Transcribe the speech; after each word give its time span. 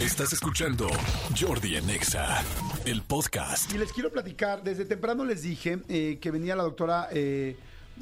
Estás 0.00 0.32
escuchando 0.32 0.88
Jordi 1.38 1.76
Anexa, 1.76 2.42
el 2.86 3.02
podcast. 3.02 3.70
Y 3.74 3.76
les 3.76 3.92
quiero 3.92 4.10
platicar, 4.10 4.62
desde 4.64 4.86
temprano 4.86 5.26
les 5.26 5.42
dije 5.42 5.80
eh, 5.90 6.16
que 6.18 6.30
venía 6.30 6.56
la 6.56 6.62
doctora 6.62 7.08
eh, 7.12 7.54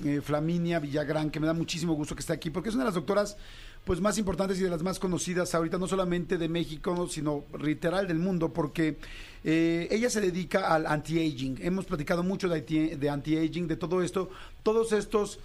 eh, 0.04 0.21
Flaminia 0.22 0.79
Villagrán, 0.79 1.29
que 1.29 1.40
me 1.40 1.48
da 1.48 1.54
muchísimo 1.54 1.95
gusto 1.95 2.14
que 2.14 2.21
esté 2.21 2.32
aquí, 2.32 2.50
porque 2.50 2.69
es 2.69 2.76
una 2.76 2.84
de 2.84 2.90
las 2.90 2.95
doctoras 2.95 3.37
pues 3.84 4.00
más 4.00 4.16
importantes 4.16 4.61
y 4.61 4.62
de 4.62 4.71
las 4.71 4.84
más 4.84 5.00
conocidas 5.00 5.53
ahorita, 5.56 5.76
no 5.76 5.88
solamente 5.88 6.38
de 6.38 6.48
México, 6.48 7.08
sino 7.08 7.42
literal 7.61 8.06
del 8.06 8.21
mundo, 8.21 8.53
porque 8.53 8.96
ella 9.42 10.08
se 10.08 10.21
dedica 10.21 10.72
al 10.72 10.87
anti-aging. 10.87 11.58
Hemos 11.62 11.87
platicado 11.87 12.22
mucho 12.22 12.49
de 12.49 13.10
anti-aging, 13.10 13.67
de 13.67 13.76
todo 13.76 14.03
esto, 14.03 14.30
todos 14.62 14.92
estos... 14.92 15.40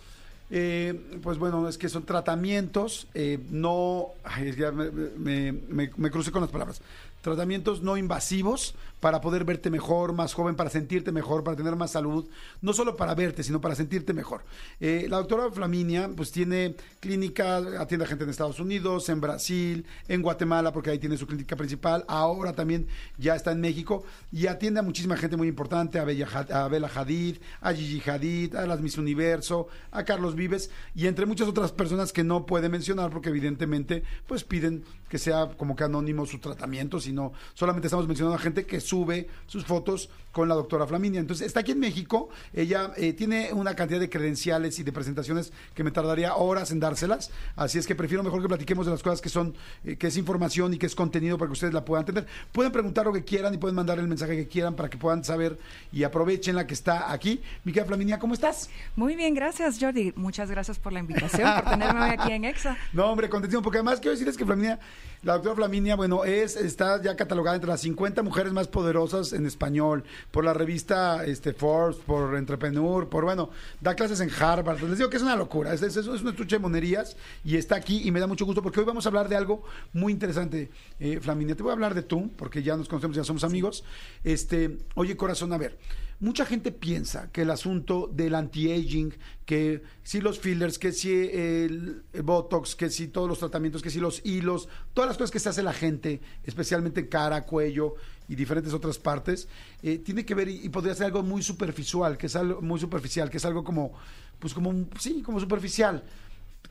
eh, 0.49 1.19
pues 1.21 1.37
bueno, 1.37 1.67
es 1.67 1.77
que 1.77 1.89
son 1.89 2.03
tratamientos, 2.03 3.07
eh, 3.13 3.39
no, 3.49 4.09
ay, 4.23 4.53
me, 4.73 4.91
me- 4.91 5.51
me- 5.51 5.91
me 5.97 6.11
crucé 6.11 6.31
con 6.31 6.41
las 6.41 6.51
palabras, 6.51 6.81
tratamientos 7.23 7.81
no 7.81 7.95
invasivos 7.95 8.75
para 8.99 9.21
poder 9.21 9.43
verte 9.43 9.70
mejor, 9.70 10.13
más 10.13 10.34
joven, 10.34 10.55
para 10.55 10.70
sentirte 10.70 11.11
mejor, 11.11 11.43
para 11.43 11.57
tener 11.57 11.75
más 11.75 11.91
salud, 11.91 12.27
no 12.61 12.73
solo 12.73 12.95
para 12.95 13.15
verte, 13.15 13.43
sino 13.43 13.59
para 13.59 13.75
sentirte 13.75 14.13
mejor. 14.13 14.45
Eh, 14.79 15.07
la 15.09 15.17
doctora 15.17 15.49
Flaminia, 15.51 16.09
pues 16.15 16.31
tiene 16.31 16.75
clínica, 16.99 17.57
atiende 17.79 18.05
a 18.05 18.07
gente 18.07 18.25
en 18.25 18.29
Estados 18.29 18.59
Unidos, 18.59 19.09
en 19.09 19.20
Brasil, 19.20 19.85
en 20.07 20.21
Guatemala, 20.21 20.71
porque 20.71 20.89
ahí 20.89 20.99
tiene 20.99 21.17
su 21.17 21.25
clínica 21.25 21.55
principal, 21.55 22.05
ahora 22.07 22.53
también 22.53 22.88
ya 23.17 23.35
está 23.35 23.51
en 23.51 23.62
México, 23.62 24.03
y 24.31 24.48
atiende 24.48 24.81
a 24.81 24.84
muchísima 24.84 25.17
gente 25.17 25.37
muy 25.37 25.48
importante, 25.48 25.99
a 25.99 26.03
Bella, 26.03 26.27
a 26.51 26.67
Bella 26.67 26.90
Hadid, 26.93 27.37
a 27.62 27.73
Gigi 27.73 28.09
Hadid, 28.09 28.55
a 28.55 28.65
las 28.65 28.81
Miss 28.81 28.98
Universo, 28.98 29.67
a 29.91 30.03
Carlos 30.03 30.35
Vives, 30.35 30.70
y 30.93 31.07
entre 31.07 31.26
muchas 31.26 31.48
otras 31.48 31.71
personas 31.71 32.12
que 32.12 32.23
no 32.23 32.45
puede 32.45 32.67
mencionar, 32.67 33.12
porque 33.12 33.29
evidentemente, 33.29 34.03
pues 34.27 34.43
piden 34.43 34.84
que 35.13 35.20
sea 35.20 35.48
como 35.55 35.76
que 35.76 35.84
anónimo 35.84 36.26
su 36.26 36.40
tratamiento, 36.40 36.99
sino 36.99 37.34
solamente 37.54 37.85
estamos 37.85 38.08
mencionando 38.08 38.35
a 38.35 38.40
gente 38.40 38.66
que 38.66 38.81
sube 38.81 39.27
sus 39.45 39.63
fotos 39.63 40.10
con 40.32 40.49
la 40.49 40.55
doctora 40.55 40.87
Flaminia. 40.87 41.20
Entonces, 41.20 41.46
está 41.46 41.60
aquí 41.60 41.74
en 41.74 41.79
México, 41.79 42.29
ella 42.51 42.91
eh, 42.98 43.13
tiene 43.13 43.54
una 43.54 43.76
cantidad 43.76 43.99
de 43.99 44.10
credenciales 44.10 44.79
y 44.79 44.84
de 44.84 44.91
presentaciones 44.91 45.54
que 45.76 45.84
me 45.84 45.91
tardaría 45.91 46.34
horas 46.34 46.71
en 46.71 46.79
dárselas, 46.79 47.29
así 47.55 47.77
es 47.77 47.85
que 47.85 47.93
prefiero 47.93 48.24
mejor 48.24 48.41
que 48.41 48.48
platiquemos 48.48 48.87
de 48.87 48.91
las 48.91 49.04
cosas 49.04 49.21
que 49.21 49.29
son, 49.29 49.54
eh, 49.85 49.98
que 49.98 50.07
es 50.07 50.18
información 50.18 50.74
y 50.74 50.79
que 50.79 50.87
es 50.87 50.96
contenido 50.96 51.37
para 51.37 51.49
que 51.49 51.54
ustedes 51.54 51.76
la 51.76 51.85
puedan 51.85 52.05
tener. 52.05 52.26
Pueden 52.52 52.71
preguntar 52.71 53.05
lo 53.05 53.13
que 53.13 53.24
quieran 53.24 53.54
y 53.54 53.59
pueden 53.59 53.76
mandar 53.76 53.99
el 53.99 54.07
mensaje 54.07 54.35
que 54.35 54.48
quieran 54.48 54.76
para 54.76 54.90
que 54.90 54.98
puedan 54.98 55.24
saber 55.24 55.59
y 55.91 56.02
aprovechen 56.04 56.55
la 56.55 56.65
que 56.65 56.74
está 56.74 57.12
aquí. 57.12 57.40
Mi 57.65 57.71
querida 57.71 57.85
Flaminia, 57.85 58.18
¿cómo 58.18 58.34
estás? 58.34 58.68
Muy 58.96 59.15
bien, 59.15 59.35
gracias 59.35 59.77
Jordi. 59.80 60.12
Muchas 60.15 60.49
gracias 60.49 60.80
por 60.80 60.91
la 60.91 61.02
invitación, 61.02 61.54
por 61.54 61.70
tenerme 61.70 62.02
hoy 62.02 62.09
aquí 62.09 62.32
en 62.32 62.46
EXA. 62.46 62.76
No, 62.93 63.12
hombre, 63.12 63.30
contentísimo, 63.30 63.62
porque 63.62 63.77
además 63.77 63.99
quiero 63.99 64.13
decirles 64.13 64.35
que 64.35 64.46
Flaminia, 64.46 64.80
la 65.23 65.34
doctora 65.34 65.56
Flaminia, 65.56 65.96
bueno, 65.96 66.25
es, 66.25 66.57
está 66.57 67.01
ya 67.01 67.16
catalogada 67.16 67.56
entre 67.56 67.69
las 67.69 67.79
50 67.79 68.23
mujeres 68.23 68.51
más 68.51 68.68
poderosas 68.68 69.31
en 69.31 69.46
español, 69.46 70.03
por 70.31 70.44
la 70.44 70.53
revista 70.53 71.23
este, 71.23 71.53
Forbes, 71.53 71.96
por 71.97 72.35
Entrepreneur, 72.35 73.07
por, 73.07 73.24
bueno, 73.24 73.50
da 73.79 73.96
clases 73.96 74.19
en 74.19 74.29
Harvard. 74.29 74.81
Les 74.81 74.97
digo 74.97 75.09
que 75.09 75.16
es 75.16 75.24
una 75.24 75.38
locura, 75.38 75.74
es, 75.74 75.81
es, 75.81 75.96
es 75.96 76.07
una 76.07 76.31
estuche 76.31 76.57
de 76.57 76.59
monerías 76.59 77.16
y 77.46 77.56
está 77.56 77.75
aquí 77.75 78.01
y 78.03 78.12
me 78.12 78.19
da 78.19 78.28
mucho 78.28 78.46
gusto 78.46 78.62
porque 78.62 78.81
hoy 78.81 78.85
vamos 78.85 79.06
a 79.06 79.09
hablar 79.09 79.29
de 79.29 79.38
algo 79.38 79.63
muy 79.94 80.12
interesante, 80.12 80.69
eh, 81.00 81.19
Flaminia. 81.22 81.56
Te 81.56 81.63
voy 81.63 81.69
a 81.69 81.74
hablar 81.74 81.94
de 81.94 82.03
tú, 82.03 82.29
porque 82.35 82.62
ya 82.62 82.75
nos 82.75 82.90
conocemos, 82.90 83.16
ya 83.16 83.24
somos 83.24 83.46
amigos. 83.46 83.85
Este, 84.25 84.78
oye, 84.96 85.16
corazón, 85.16 85.53
a 85.53 85.57
ver. 85.57 85.78
Mucha 86.19 86.45
gente 86.45 86.72
piensa 86.72 87.31
que 87.31 87.41
el 87.41 87.50
asunto 87.50 88.09
del 88.11 88.35
anti-aging, 88.35 89.13
que 89.45 89.83
si 90.03 90.22
los 90.22 90.39
fillers, 90.39 90.79
que 90.79 90.91
si 90.91 91.11
el, 91.11 92.03
Botox, 92.23 92.75
que 92.75 92.89
si 92.89 93.07
todos 93.07 93.28
los 93.28 93.39
tratamientos, 93.39 93.81
que 93.81 93.89
si 93.89 94.00
los 94.00 94.25
hilos, 94.25 94.69
todas 94.94 95.09
las 95.09 95.17
cosas 95.17 95.31
que 95.31 95.39
se 95.39 95.50
hace 95.50 95.63
la 95.63 95.73
gente, 95.73 96.22
especialmente 96.44 97.09
cara, 97.09 97.45
cuello 97.45 97.95
y 98.29 98.35
diferentes 98.35 98.73
otras 98.73 99.00
partes, 99.00 99.47
eh, 99.81 99.97
tiene 99.97 100.25
que 100.25 100.35
ver 100.35 100.47
y, 100.47 100.66
y 100.66 100.69
podría 100.69 100.95
ser 100.95 101.07
algo 101.07 101.23
muy 101.23 101.44
superficial, 101.44 102.17
que 102.17 102.28
es 102.28 102.35
algo 102.35 102.61
muy 102.61 102.79
superficial, 102.79 103.29
que 103.29 103.38
es 103.38 103.45
algo 103.45 103.63
como, 103.63 103.94
pues 104.40 104.53
como, 104.53 104.85
sí, 105.00 105.22
como 105.22 105.40
superficial. 105.40 106.03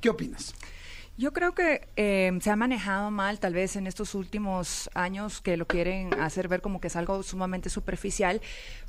¿Qué 0.01 0.09
opinas? 0.09 0.55
Yo 1.19 1.33
creo 1.33 1.55
que 1.55 1.87
eh, 1.97 2.33
se 2.41 2.51
ha 2.51 2.57
manejado 2.57 3.11
mal 3.11 3.39
tal 3.39 3.53
vez 3.53 3.77
en 3.77 3.87
estos 3.87 4.15
últimos 4.15 4.89
años 4.95 5.43
que 5.43 5.59
lo 5.59 5.67
quieren 5.67 6.13
hacer 6.15 6.49
ver 6.49 6.63
como 6.63 6.81
que 6.81 6.87
es 6.89 6.97
algo 6.97 7.23
sumamente 7.23 7.69
superficial, 7.69 8.41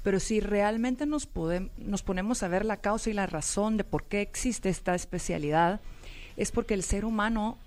pero 0.03 0.19
si 0.21 0.39
realmente 0.39 1.05
nos, 1.05 1.31
podem- 1.31 1.69
nos 1.77 2.01
ponemos 2.01 2.41
a 2.41 2.47
ver 2.47 2.63
la 2.65 2.77
causa 2.77 3.09
y 3.09 3.13
la 3.13 3.27
razón 3.27 3.75
de 3.75 3.83
por 3.83 4.05
qué 4.05 4.21
existe 4.21 4.69
esta 4.69 4.95
especialidad, 4.95 5.81
es 6.37 6.51
porque 6.51 6.73
el 6.73 6.83
ser 6.83 7.03
humano 7.03 7.57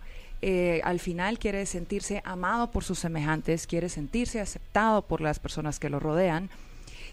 eh, 0.43 0.81
al 0.85 1.01
final 1.01 1.39
quiere 1.39 1.65
sentirse 1.67 2.23
amado 2.25 2.71
por 2.71 2.83
sus 2.83 2.99
semejantes, 2.99 3.67
quiere 3.67 3.91
sentirse 3.91 4.41
aceptado 4.41 5.03
por 5.03 5.21
las 5.21 5.39
personas 5.39 5.79
que 5.79 5.91
lo 5.91 6.01
rodean. 6.01 6.49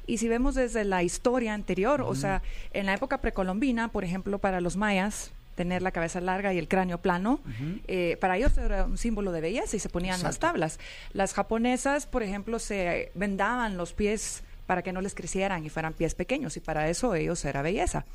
Y 0.08 0.18
si 0.18 0.28
vemos 0.30 0.56
desde 0.56 0.86
la 0.86 1.04
historia 1.04 1.54
anterior, 1.54 2.02
o 2.02 2.16
sea, 2.16 2.42
en 2.72 2.86
la 2.86 2.94
época 2.94 3.20
precolombina, 3.20 3.90
por 3.90 4.04
ejemplo, 4.04 4.40
para 4.40 4.60
los 4.60 4.76
mayas, 4.76 5.32
tener 5.56 5.82
la 5.82 5.92
cabeza 5.92 6.22
larga 6.22 6.54
y 6.54 6.58
el 6.58 6.68
cráneo 6.68 7.00
plano, 7.00 7.40
eh, 7.88 8.18
para 8.20 8.38
ellos 8.38 8.58
era 8.58 8.86
un 8.86 8.98
símbolo 8.98 9.32
de 9.32 9.42
belleza 9.42 9.76
y 9.76 9.80
se 9.80 9.90
ponían 9.90 10.22
las 10.24 10.40
tablas. 10.40 10.80
Las 11.12 11.34
japonesas, 11.34 12.06
por 12.06 12.24
ejemplo, 12.24 12.60
se 12.60 13.12
vendaban 13.16 13.78
los 13.78 13.94
pies 13.94 14.44
para 14.66 14.82
que 14.82 14.94
no 14.94 15.02
les 15.02 15.14
crecieran 15.14 15.66
y 15.66 15.70
fueran 15.70 15.94
pies 15.94 16.16
pequeños 16.16 16.56
y 16.58 16.60
para 16.60 16.90
eso 16.90 17.16
ellos 17.16 17.44
era 17.46 17.62
belleza. 17.62 18.06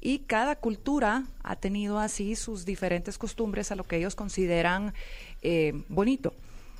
Y 0.00 0.20
cada 0.20 0.56
cultura 0.56 1.24
ha 1.42 1.56
tenido 1.56 1.98
así 1.98 2.36
sus 2.36 2.64
diferentes 2.64 3.18
costumbres 3.18 3.72
a 3.72 3.76
lo 3.76 3.84
que 3.84 3.96
ellos 3.96 4.14
consideran 4.14 4.94
eh, 5.42 5.72
bonito. 5.88 6.34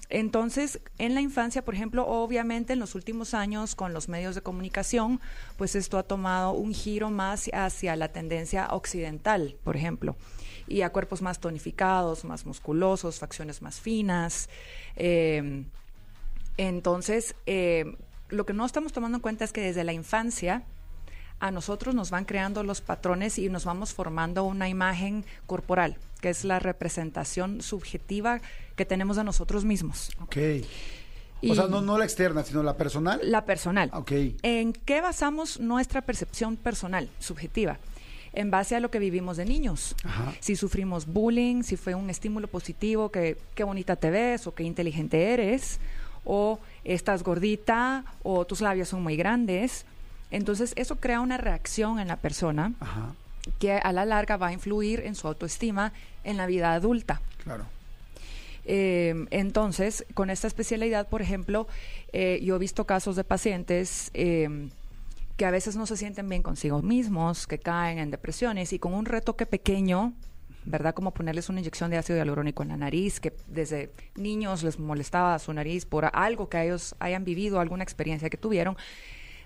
Entonces, 0.09 0.81
en 0.99 1.15
la 1.15 1.21
infancia, 1.21 1.65
por 1.65 1.75
ejemplo, 1.75 2.07
obviamente 2.07 2.73
en 2.73 2.79
los 2.79 2.95
últimos 2.95 3.35
años 3.35 3.75
con 3.75 3.93
los 3.93 4.09
medios 4.09 4.35
de 4.35 4.43
comunicación, 4.43 5.21
pues 5.57 5.75
esto 5.75 5.99
ha 5.99 6.03
tomado 6.03 6.53
un 6.53 6.73
giro 6.73 7.11
más 7.11 7.51
hacia 7.53 7.97
la 7.97 8.09
tendencia 8.09 8.69
occidental, 8.71 9.57
por 9.65 9.77
ejemplo, 9.77 10.17
y 10.69 10.83
a 10.83 10.91
cuerpos 10.91 11.23
más 11.23 11.41
tonificados, 11.41 12.25
más 12.25 12.47
musculosos, 12.47 13.19
facciones 13.19 13.63
más 13.63 13.81
finas. 13.81 14.49
eh, 14.97 15.65
entonces, 16.59 17.35
eh, 17.45 17.97
lo 18.29 18.47
que 18.47 18.53
no 18.53 18.65
estamos 18.65 18.93
tomando 18.93 19.17
en 19.17 19.23
cuenta 19.23 19.45
es 19.45 19.53
que 19.53 19.61
desde 19.61 19.85
la 19.85 19.93
infancia 19.93 20.63
a 21.39 21.51
nosotros 21.51 21.95
nos 21.95 22.11
van 22.11 22.25
creando 22.25 22.63
los 22.63 22.81
patrones 22.81 23.39
y 23.39 23.49
nos 23.49 23.65
vamos 23.65 23.93
formando 23.93 24.45
una 24.45 24.69
imagen 24.69 25.25
corporal, 25.47 25.99
que 26.27 26.31
es 26.31 26.43
la 26.43 26.59
representación 26.59 27.63
subjetiva 27.63 28.41
que 28.75 28.85
tenemos 28.85 29.17
de 29.17 29.23
nosotros 29.23 29.65
mismos. 29.65 30.11
Ok. 30.21 30.37
Y 31.41 31.53
o 31.53 31.55
sea, 31.55 31.69
no, 31.69 31.83
no 31.83 31.99
la 31.99 32.05
externa, 32.05 32.43
sino 32.43 32.65
la 32.65 32.77
personal. 32.77 33.21
La 33.23 33.45
personal. 33.45 33.91
Ok. 33.93 34.11
¿En 34.43 34.73
qué 34.73 35.01
basamos 35.01 35.61
nuestra 35.61 36.03
percepción 36.03 36.57
personal, 36.57 37.09
subjetiva? 37.21 37.79
En 38.33 38.51
base 38.51 38.75
a 38.75 38.81
lo 38.81 38.91
que 38.91 38.99
vivimos 38.99 39.37
de 39.37 39.45
niños. 39.45 39.95
Ajá. 40.03 40.33
Si 40.41 40.57
sufrimos 40.57 41.07
bullying, 41.07 41.63
si 41.63 41.77
fue 41.77 41.95
un 41.95 42.11
estímulo 42.11 42.49
positivo, 42.49 43.13
que 43.13 43.39
qué 43.55 43.63
bonita 43.63 43.95
te 43.95 44.11
ves 44.11 44.49
o 44.49 44.53
qué 44.57 44.65
inteligente 44.65 45.33
eres, 45.33 45.79
o 46.25 46.59
estás 46.83 47.23
gordita 47.23 48.05
o 48.25 48.45
tus 48.47 48.61
labios 48.63 48.89
son 48.89 49.05
muy 49.05 49.17
grandes. 49.17 49.87
Entonces 50.33 50.73
eso 50.75 50.97
crea 50.97 51.21
una 51.21 51.37
reacción 51.37 52.01
en 52.01 52.09
la 52.09 52.17
persona 52.17 52.73
Ajá, 52.81 53.15
que 53.59 53.73
a 53.73 53.93
la 53.93 54.05
larga 54.05 54.37
va 54.37 54.49
a 54.49 54.53
influir 54.53 55.01
en 55.01 55.15
su 55.15 55.29
autoestima 55.29 55.93
en 56.25 56.37
la 56.37 56.47
vida 56.47 56.73
adulta. 56.73 57.21
claro. 57.43 57.67
Eh, 58.69 59.27
entonces, 59.31 60.05
con 60.15 60.29
esta 60.29 60.49
especialidad, 60.49 61.09
por 61.09 61.23
ejemplo, 61.23 61.69
eh, 62.13 62.41
yo 62.43 62.57
he 62.57 62.59
visto 62.59 62.85
casos 62.85 63.15
de 63.15 63.23
pacientes 63.23 64.11
eh, 64.13 64.69
que 65.37 65.47
a 65.47 65.51
veces 65.51 65.77
no 65.77 65.87
se 65.87 65.97
sienten 65.97 66.29
bien 66.29 66.43
consigo 66.43 66.83
mismos, 66.83 67.47
que 67.47 67.59
caen 67.59 67.99
en 67.99 68.11
depresiones 68.11 68.73
y 68.73 68.79
con 68.79 68.95
un 68.95 69.05
retoque 69.05 69.47
pequeño, 69.47 70.15
¿verdad? 70.65 70.95
Como 70.95 71.13
ponerles 71.13 71.49
una 71.49 71.61
inyección 71.61 71.91
de 71.91 71.99
ácido 71.99 72.19
hialurónico 72.19 72.65
en 72.65 72.71
la 72.71 72.77
nariz, 72.77 73.21
que 73.21 73.33
desde 73.47 73.91
niños 74.17 74.65
les 74.65 74.79
molestaba 74.81 75.39
su 75.39 75.53
nariz 75.53 75.87
por 75.87 76.11
algo 76.13 76.49
que 76.49 76.61
ellos 76.65 76.97
hayan 76.99 77.25
vivido, 77.25 77.61
alguna 77.61 77.85
experiencia 77.85 78.31
que 78.31 78.37
tuvieron, 78.37 78.77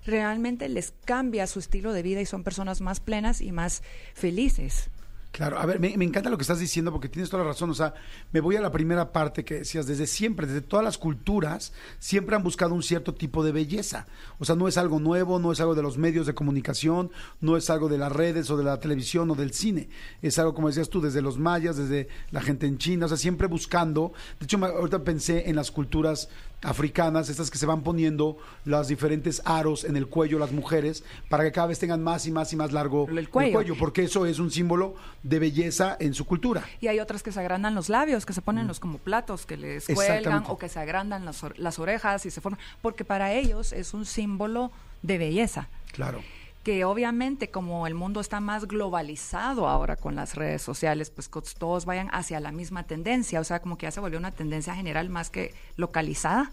realmente 0.04 0.68
les 0.68 0.92
cambia 1.04 1.46
su 1.46 1.58
estilo 1.58 1.92
de 1.92 2.02
vida 2.02 2.20
y 2.20 2.26
son 2.26 2.44
personas 2.44 2.80
más 2.80 3.00
plenas 3.00 3.40
y 3.40 3.52
más 3.52 3.82
felices. 4.14 4.90
Claro, 5.32 5.60
a 5.60 5.66
ver, 5.66 5.78
me, 5.78 5.92
encanta 5.92 6.28
lo 6.28 6.36
que 6.36 6.42
estás 6.42 6.58
diciendo 6.58 6.90
porque 6.90 7.08
tienes 7.08 7.30
toda 7.30 7.44
la 7.44 7.50
razón. 7.50 7.70
O 7.70 7.74
sea, 7.74 7.94
me 8.32 8.40
voy 8.40 8.56
a 8.56 8.60
la 8.60 8.72
primera 8.72 9.12
parte 9.12 9.44
que 9.44 9.60
decías, 9.60 9.86
desde 9.86 10.08
siempre, 10.08 10.46
desde 10.46 10.60
todas 10.60 10.84
las 10.84 10.98
culturas, 10.98 11.72
siempre 12.00 12.34
han 12.34 12.42
buscado 12.42 12.74
un 12.74 12.82
cierto 12.82 13.14
tipo 13.14 13.44
de 13.44 13.52
belleza. 13.52 14.06
O 14.40 14.44
sea, 14.44 14.56
no 14.56 14.66
es 14.66 14.76
algo 14.76 14.98
nuevo, 14.98 15.38
no 15.38 15.52
es 15.52 15.60
algo 15.60 15.76
de 15.76 15.82
los 15.82 15.98
medios 15.98 16.26
de 16.26 16.34
comunicación, 16.34 17.12
no 17.40 17.56
es 17.56 17.70
algo 17.70 17.88
de 17.88 17.98
las 17.98 18.10
redes 18.10 18.50
o 18.50 18.56
de 18.56 18.64
la 18.64 18.80
televisión 18.80 19.30
o 19.30 19.36
del 19.36 19.52
cine. 19.52 19.88
Es 20.20 20.36
algo, 20.40 20.52
como 20.52 20.66
decías 20.66 20.90
tú, 20.90 21.00
desde 21.00 21.22
los 21.22 21.38
mayas, 21.38 21.76
desde 21.76 22.08
la 22.32 22.40
gente 22.40 22.66
en 22.66 22.78
China, 22.78 23.06
o 23.06 23.08
sea, 23.08 23.16
siempre 23.16 23.46
buscando. 23.46 24.12
De 24.40 24.46
hecho, 24.46 24.58
ahorita 24.58 25.04
pensé 25.04 25.48
en 25.48 25.54
las 25.54 25.70
culturas 25.70 26.28
africanas, 26.62 27.28
estas 27.28 27.50
que 27.50 27.58
se 27.58 27.66
van 27.66 27.82
poniendo 27.82 28.36
los 28.64 28.88
diferentes 28.88 29.42
aros 29.44 29.84
en 29.84 29.96
el 29.96 30.06
cuello 30.08 30.38
las 30.38 30.52
mujeres 30.52 31.04
para 31.28 31.44
que 31.44 31.52
cada 31.52 31.68
vez 31.68 31.78
tengan 31.78 32.02
más 32.02 32.26
y 32.26 32.32
más 32.32 32.52
y 32.52 32.56
más 32.56 32.72
largo 32.72 33.08
El 33.08 33.28
cuello. 33.28 33.74
porque 33.78 34.04
eso 34.04 34.26
es 34.26 34.38
un 34.38 34.50
símbolo 34.50 34.94
de 35.22 35.38
belleza 35.38 35.96
en 36.00 36.14
su 36.14 36.24
cultura. 36.26 36.64
Y 36.80 36.88
hay 36.88 37.00
otras 37.00 37.22
que 37.22 37.32
se 37.32 37.40
agrandan 37.40 37.74
los 37.74 37.88
labios, 37.88 38.26
que 38.26 38.32
se 38.32 38.42
ponen 38.42 38.66
los 38.66 38.80
como 38.80 38.98
platos, 38.98 39.46
que 39.46 39.56
les 39.56 39.86
cuelgan 39.86 40.44
o 40.48 40.58
que 40.58 40.68
se 40.68 40.78
agrandan 40.78 41.24
las, 41.24 41.44
las 41.56 41.78
orejas 41.78 42.26
y 42.26 42.30
se 42.30 42.40
forman, 42.40 42.60
porque 42.82 43.04
para 43.04 43.32
ellos 43.32 43.72
es 43.72 43.94
un 43.94 44.04
símbolo 44.04 44.70
de 45.02 45.18
belleza. 45.18 45.68
Claro. 45.92 46.20
Que 46.62 46.84
obviamente 46.84 47.50
como 47.50 47.86
el 47.86 47.94
mundo 47.94 48.20
está 48.20 48.38
más 48.40 48.68
globalizado 48.68 49.66
ahora 49.66 49.96
con 49.96 50.14
las 50.14 50.34
redes 50.34 50.60
sociales, 50.60 51.10
pues 51.10 51.30
todos 51.58 51.86
vayan 51.86 52.08
hacia 52.12 52.38
la 52.40 52.52
misma 52.52 52.82
tendencia, 52.84 53.40
o 53.40 53.44
sea, 53.44 53.60
como 53.62 53.78
que 53.78 53.86
ya 53.86 53.90
se 53.90 54.00
volvió 54.00 54.18
una 54.18 54.30
tendencia 54.30 54.74
general 54.74 55.08
más 55.08 55.30
que 55.30 55.54
localizada, 55.76 56.52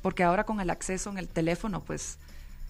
porque 0.00 0.22
ahora 0.22 0.44
con 0.44 0.60
el 0.60 0.70
acceso 0.70 1.10
en 1.10 1.18
el 1.18 1.28
teléfono, 1.28 1.82
pues 1.84 2.18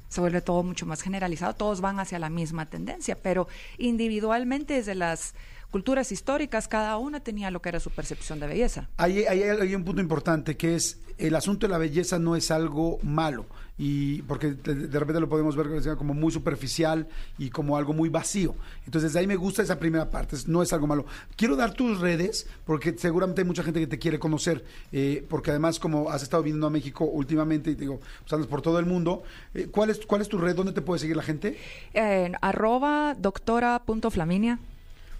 se 0.08 0.20
vuelve 0.20 0.40
todo 0.40 0.62
mucho 0.64 0.84
más 0.84 1.00
generalizado, 1.00 1.54
todos 1.54 1.80
van 1.80 2.00
hacia 2.00 2.18
la 2.18 2.28
misma 2.30 2.66
tendencia, 2.66 3.16
pero 3.20 3.46
individualmente 3.78 4.74
desde 4.74 4.94
las 4.94 5.34
culturas 5.70 6.12
históricas 6.12 6.68
cada 6.68 6.96
una 6.98 7.20
tenía 7.20 7.50
lo 7.50 7.60
que 7.62 7.68
era 7.68 7.80
su 7.80 7.90
percepción 7.90 8.38
de 8.40 8.46
belleza. 8.46 8.88
Hay, 8.96 9.24
hay- 9.24 9.42
hay 9.42 9.74
un 9.74 9.84
punto 9.84 10.00
importante 10.00 10.56
que 10.56 10.74
es 10.76 10.98
el 11.18 11.34
asunto 11.36 11.66
de 11.66 11.72
la 11.72 11.78
belleza 11.78 12.18
no 12.18 12.34
es 12.36 12.50
algo 12.50 12.98
malo 13.02 13.46
y 13.76 14.22
porque 14.22 14.52
de, 14.52 14.74
de 14.74 14.98
repente 14.98 15.20
lo 15.20 15.28
podemos 15.28 15.56
ver 15.56 15.96
como 15.96 16.14
muy 16.14 16.30
superficial 16.30 17.08
y 17.38 17.50
como 17.50 17.76
algo 17.76 17.92
muy 17.92 18.08
vacío. 18.08 18.54
Entonces 18.86 19.12
desde 19.12 19.20
ahí 19.20 19.26
me 19.26 19.36
gusta 19.36 19.62
esa 19.62 19.78
primera 19.78 20.10
parte, 20.10 20.36
no 20.46 20.62
es 20.62 20.72
algo 20.72 20.86
malo. 20.86 21.06
Quiero 21.36 21.56
dar 21.56 21.72
tus 21.72 22.00
redes 22.00 22.46
porque 22.64 22.94
seguramente 22.96 23.40
hay 23.42 23.46
mucha 23.46 23.62
gente 23.62 23.80
que 23.80 23.86
te 23.86 23.98
quiere 23.98 24.18
conocer 24.18 24.64
eh, 24.92 25.24
porque 25.28 25.50
además 25.50 25.80
como 25.80 26.10
has 26.10 26.22
estado 26.22 26.42
viniendo 26.42 26.66
a 26.66 26.70
México 26.70 27.04
últimamente 27.04 27.70
y 27.70 27.74
te 27.74 27.82
digo, 27.82 28.00
pues 28.20 28.32
andas 28.32 28.48
por 28.48 28.62
todo 28.62 28.78
el 28.78 28.86
mundo, 28.86 29.22
eh, 29.54 29.68
¿cuál, 29.70 29.90
es, 29.90 30.04
¿cuál 30.06 30.20
es 30.20 30.28
tu 30.28 30.38
red? 30.38 30.54
¿Dónde 30.54 30.72
te 30.72 30.82
puede 30.82 31.00
seguir 31.00 31.16
la 31.16 31.22
gente? 31.22 31.58
En 31.92 32.36
arroba 32.40 33.14
doctora.flaminia 33.18 34.58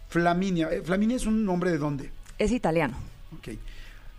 Flaminia. 0.09 0.69
Eh, 0.71 0.83
Flaminia 0.83 1.17
es 1.17 1.27
un 1.27 1.45
nombre 1.45 1.71
de 1.71 1.79
dónde? 1.79 2.11
es 2.39 2.53
italiano. 2.53 2.97
Ok. 3.39 3.57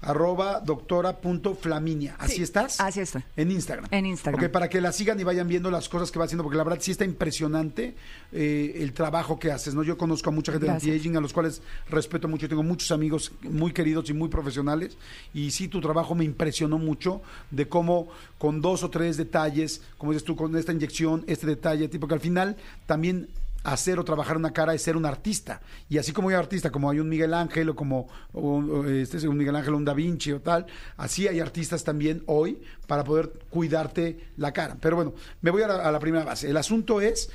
Arroba 0.05 0.59
doctora 0.59 1.17
punto 1.17 1.55
Flaminia. 1.55 2.15
¿Así 2.19 2.35
Sí, 2.37 2.43
estás? 2.43 2.79
así 2.79 2.99
estoy. 2.99 3.23
En 3.35 3.51
Instagram. 3.51 3.87
En 3.91 4.05
Instagram. 4.05 4.43
Ok, 4.43 4.51
para 4.51 4.69
que 4.69 4.79
la 4.79 4.91
sigan 4.91 5.19
y 5.19 5.23
vayan 5.23 5.47
viendo 5.47 5.71
las 5.71 5.89
cosas 5.89 6.11
que 6.11 6.19
va 6.19 6.25
haciendo, 6.25 6.43
porque 6.43 6.57
la 6.57 6.63
verdad 6.63 6.79
sí 6.81 6.91
está 6.91 7.05
impresionante 7.05 7.95
eh, 8.31 8.73
el 8.77 8.93
trabajo 8.93 9.39
que 9.39 9.51
haces, 9.51 9.73
¿no? 9.73 9.83
Yo 9.83 9.97
conozco 9.97 10.29
a 10.29 10.33
mucha 10.33 10.51
gente 10.51 10.67
de 10.67 10.73
anti-aging, 10.73 11.17
a 11.17 11.21
los 11.21 11.33
cuales 11.33 11.61
respeto 11.89 12.27
mucho, 12.27 12.47
tengo 12.47 12.63
muchos 12.63 12.91
amigos 12.91 13.31
muy 13.41 13.73
queridos 13.73 14.09
y 14.09 14.13
muy 14.13 14.29
profesionales, 14.29 14.97
y 15.33 15.51
sí, 15.51 15.67
tu 15.67 15.81
trabajo 15.81 16.13
me 16.15 16.23
impresionó 16.23 16.77
mucho 16.77 17.21
de 17.51 17.67
cómo 17.67 18.07
con 18.37 18.61
dos 18.61 18.83
o 18.83 18.89
tres 18.89 19.17
detalles, 19.17 19.81
como 19.97 20.11
dices 20.11 20.25
tú, 20.25 20.35
con 20.35 20.55
esta 20.55 20.71
inyección, 20.71 21.23
este 21.27 21.47
detalle, 21.47 21.87
tipo 21.87 22.07
que 22.07 22.13
al 22.13 22.19
final 22.19 22.55
también 22.85 23.27
hacer 23.65 23.99
o 23.99 24.05
trabajar 24.05 24.37
una 24.37 24.53
cara 24.53 24.73
es 24.73 24.81
ser 24.81 24.95
un 24.95 25.05
artista. 25.05 25.61
Y 25.89 25.97
así 25.97 26.11
como 26.13 26.29
hay 26.29 26.35
artista, 26.35 26.71
como 26.71 26.89
hay 26.89 26.99
un 26.99 27.09
Miguel 27.09 27.33
Ángel 27.33 27.69
o 27.69 27.75
como 27.75 28.07
o- 28.33 28.85
este 28.85 29.17
es 29.17 29.23
un 29.23 29.37
Miguel 29.37 29.55
Ángel 29.55 29.73
un 29.73 29.83
Da 29.85 29.93
Vinci 29.93 30.31
o 30.31 30.39
tal, 30.41 30.65
así 30.97 31.27
hay 31.27 31.39
artistas 31.39 31.83
también 31.83 32.23
hoy 32.27 32.61
para 32.87 33.03
poder 33.03 33.31
cuidarte 33.49 34.19
la 34.37 34.51
cara. 34.53 34.77
Pero 34.79 34.95
bueno, 34.95 35.13
me 35.41 35.51
voy 35.51 35.63
a 35.63 35.67
la, 35.67 35.75
a 35.87 35.91
la 35.91 35.99
primera 35.99 36.23
base. 36.23 36.49
El 36.49 36.57
asunto 36.57 37.01
es, 37.01 37.29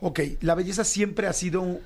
ok, 0.00 0.20
la 0.40 0.54
belleza 0.54 0.84
siempre 0.84 1.26
ha 1.26 1.32
sido 1.32 1.78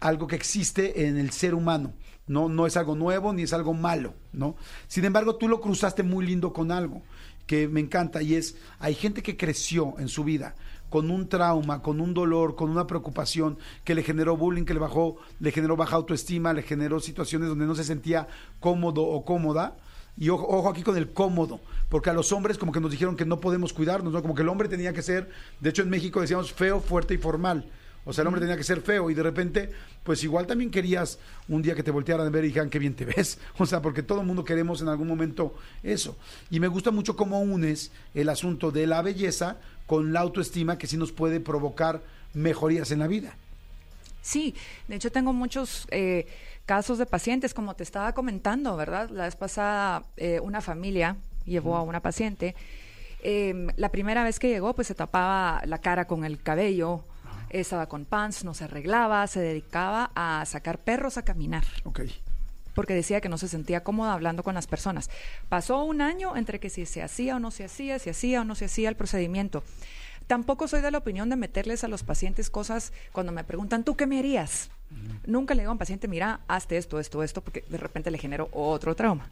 algo 0.00 0.26
que 0.26 0.36
existe 0.36 1.06
en 1.06 1.18
el 1.18 1.30
ser 1.32 1.54
humano. 1.54 1.92
No, 2.28 2.48
no 2.48 2.66
es 2.66 2.76
algo 2.76 2.94
nuevo 2.94 3.32
ni 3.32 3.42
es 3.42 3.52
algo 3.52 3.74
malo, 3.74 4.14
¿no? 4.32 4.54
Sin 4.86 5.04
embargo, 5.04 5.34
tú 5.36 5.48
lo 5.48 5.60
cruzaste 5.60 6.04
muy 6.04 6.24
lindo 6.24 6.52
con 6.52 6.70
algo 6.70 7.02
que 7.46 7.66
me 7.66 7.80
encanta 7.80 8.22
y 8.22 8.36
es, 8.36 8.54
hay 8.78 8.94
gente 8.94 9.22
que 9.22 9.36
creció 9.36 9.94
en 9.98 10.06
su 10.08 10.22
vida 10.22 10.54
con 10.92 11.10
un 11.10 11.26
trauma, 11.26 11.80
con 11.80 12.02
un 12.02 12.12
dolor, 12.12 12.54
con 12.54 12.68
una 12.68 12.86
preocupación 12.86 13.56
que 13.82 13.94
le 13.94 14.02
generó 14.02 14.36
bullying, 14.36 14.66
que 14.66 14.74
le 14.74 14.78
bajó, 14.78 15.16
le 15.40 15.50
generó 15.50 15.74
baja 15.74 15.96
autoestima, 15.96 16.52
le 16.52 16.60
generó 16.60 17.00
situaciones 17.00 17.48
donde 17.48 17.64
no 17.64 17.74
se 17.74 17.82
sentía 17.82 18.28
cómodo 18.60 19.02
o 19.02 19.24
cómoda. 19.24 19.74
Y 20.18 20.28
ojo, 20.28 20.46
ojo 20.46 20.68
aquí 20.68 20.82
con 20.82 20.98
el 20.98 21.10
cómodo, 21.14 21.60
porque 21.88 22.10
a 22.10 22.12
los 22.12 22.30
hombres 22.30 22.58
como 22.58 22.72
que 22.72 22.80
nos 22.80 22.90
dijeron 22.90 23.16
que 23.16 23.24
no 23.24 23.40
podemos 23.40 23.72
cuidarnos, 23.72 24.12
¿no? 24.12 24.20
Como 24.20 24.34
que 24.34 24.42
el 24.42 24.50
hombre 24.50 24.68
tenía 24.68 24.92
que 24.92 25.00
ser, 25.00 25.30
de 25.60 25.70
hecho 25.70 25.80
en 25.80 25.88
México 25.88 26.20
decíamos 26.20 26.52
feo, 26.52 26.78
fuerte 26.78 27.14
y 27.14 27.16
formal. 27.16 27.64
O 28.04 28.12
sea, 28.12 28.22
el 28.22 28.28
hombre 28.28 28.40
tenía 28.40 28.56
que 28.56 28.64
ser 28.64 28.80
feo 28.80 29.10
y 29.10 29.14
de 29.14 29.22
repente, 29.22 29.70
pues 30.02 30.24
igual 30.24 30.46
también 30.46 30.70
querías 30.70 31.18
un 31.48 31.62
día 31.62 31.74
que 31.74 31.82
te 31.84 31.92
voltearan 31.92 32.26
a 32.26 32.30
ver 32.30 32.44
y 32.44 32.48
dijeran 32.48 32.68
qué 32.68 32.78
bien 32.78 32.94
te 32.94 33.04
ves. 33.04 33.38
O 33.58 33.66
sea, 33.66 33.80
porque 33.80 34.02
todo 34.02 34.20
el 34.20 34.26
mundo 34.26 34.44
queremos 34.44 34.80
en 34.82 34.88
algún 34.88 35.06
momento 35.06 35.54
eso. 35.82 36.16
Y 36.50 36.58
me 36.58 36.66
gusta 36.68 36.90
mucho 36.90 37.14
cómo 37.16 37.40
unes 37.40 37.92
el 38.14 38.28
asunto 38.28 38.70
de 38.72 38.86
la 38.86 39.02
belleza 39.02 39.58
con 39.86 40.12
la 40.12 40.20
autoestima 40.20 40.78
que 40.78 40.86
sí 40.86 40.96
nos 40.96 41.12
puede 41.12 41.38
provocar 41.38 42.02
mejorías 42.34 42.90
en 42.90 42.98
la 43.00 43.06
vida. 43.06 43.36
Sí, 44.20 44.54
de 44.88 44.96
hecho 44.96 45.10
tengo 45.12 45.32
muchos 45.32 45.86
eh, 45.90 46.26
casos 46.64 46.98
de 46.98 47.06
pacientes, 47.06 47.54
como 47.54 47.74
te 47.74 47.82
estaba 47.82 48.12
comentando, 48.14 48.76
¿verdad? 48.76 49.10
La 49.10 49.24
vez 49.24 49.36
pasada 49.36 50.04
eh, 50.16 50.40
una 50.40 50.60
familia 50.60 51.16
llevó 51.44 51.76
a 51.76 51.82
una 51.82 52.00
paciente. 52.00 52.54
eh, 53.24 53.68
la 53.76 53.90
primera 53.90 54.24
vez 54.24 54.38
que 54.38 54.48
llegó, 54.48 54.74
pues 54.74 54.88
se 54.88 54.94
tapaba 54.94 55.62
la 55.66 55.78
cara 55.78 56.06
con 56.06 56.24
el 56.24 56.42
cabello, 56.42 57.04
estaba 57.52 57.88
con 57.88 58.04
pants, 58.04 58.44
no 58.44 58.54
se 58.54 58.64
arreglaba, 58.64 59.26
se 59.26 59.40
dedicaba 59.40 60.10
a 60.14 60.44
sacar 60.46 60.78
perros 60.78 61.18
a 61.18 61.24
caminar 61.24 61.64
Ok. 61.84 62.00
porque 62.74 62.94
decía 62.94 63.20
que 63.20 63.28
no 63.28 63.38
se 63.38 63.48
sentía 63.48 63.84
cómoda 63.84 64.12
hablando 64.14 64.42
con 64.42 64.54
las 64.54 64.66
personas. 64.66 65.10
Pasó 65.48 65.84
un 65.84 66.00
año 66.00 66.36
entre 66.36 66.58
que 66.60 66.70
si 66.70 66.86
se 66.86 67.02
hacía 67.02 67.36
o 67.36 67.38
no 67.38 67.50
se 67.50 67.64
hacía, 67.64 67.98
si 67.98 68.10
hacía 68.10 68.40
o 68.40 68.44
no 68.44 68.54
se 68.54 68.64
hacía 68.64 68.88
el 68.88 68.96
procedimiento. 68.96 69.62
Tampoco 70.26 70.68
soy 70.68 70.80
de 70.80 70.90
la 70.90 70.98
opinión 70.98 71.28
de 71.28 71.36
meterles 71.36 71.84
a 71.84 71.88
los 71.88 72.04
pacientes 72.04 72.48
cosas 72.48 72.92
cuando 73.10 73.32
me 73.32 73.44
preguntan, 73.44 73.84
¿tú 73.84 73.96
qué 73.96 74.06
me 74.06 74.18
harías? 74.18 74.70
Nunca 75.26 75.54
le 75.54 75.62
digo 75.62 75.70
a 75.70 75.72
un 75.72 75.78
paciente, 75.78 76.06
mira, 76.06 76.40
hazte 76.48 76.76
esto, 76.76 77.00
esto, 77.00 77.22
esto, 77.22 77.42
porque 77.42 77.64
de 77.68 77.76
repente 77.78 78.10
le 78.10 78.18
genero 78.18 78.48
otro 78.52 78.94
trauma. 78.94 79.30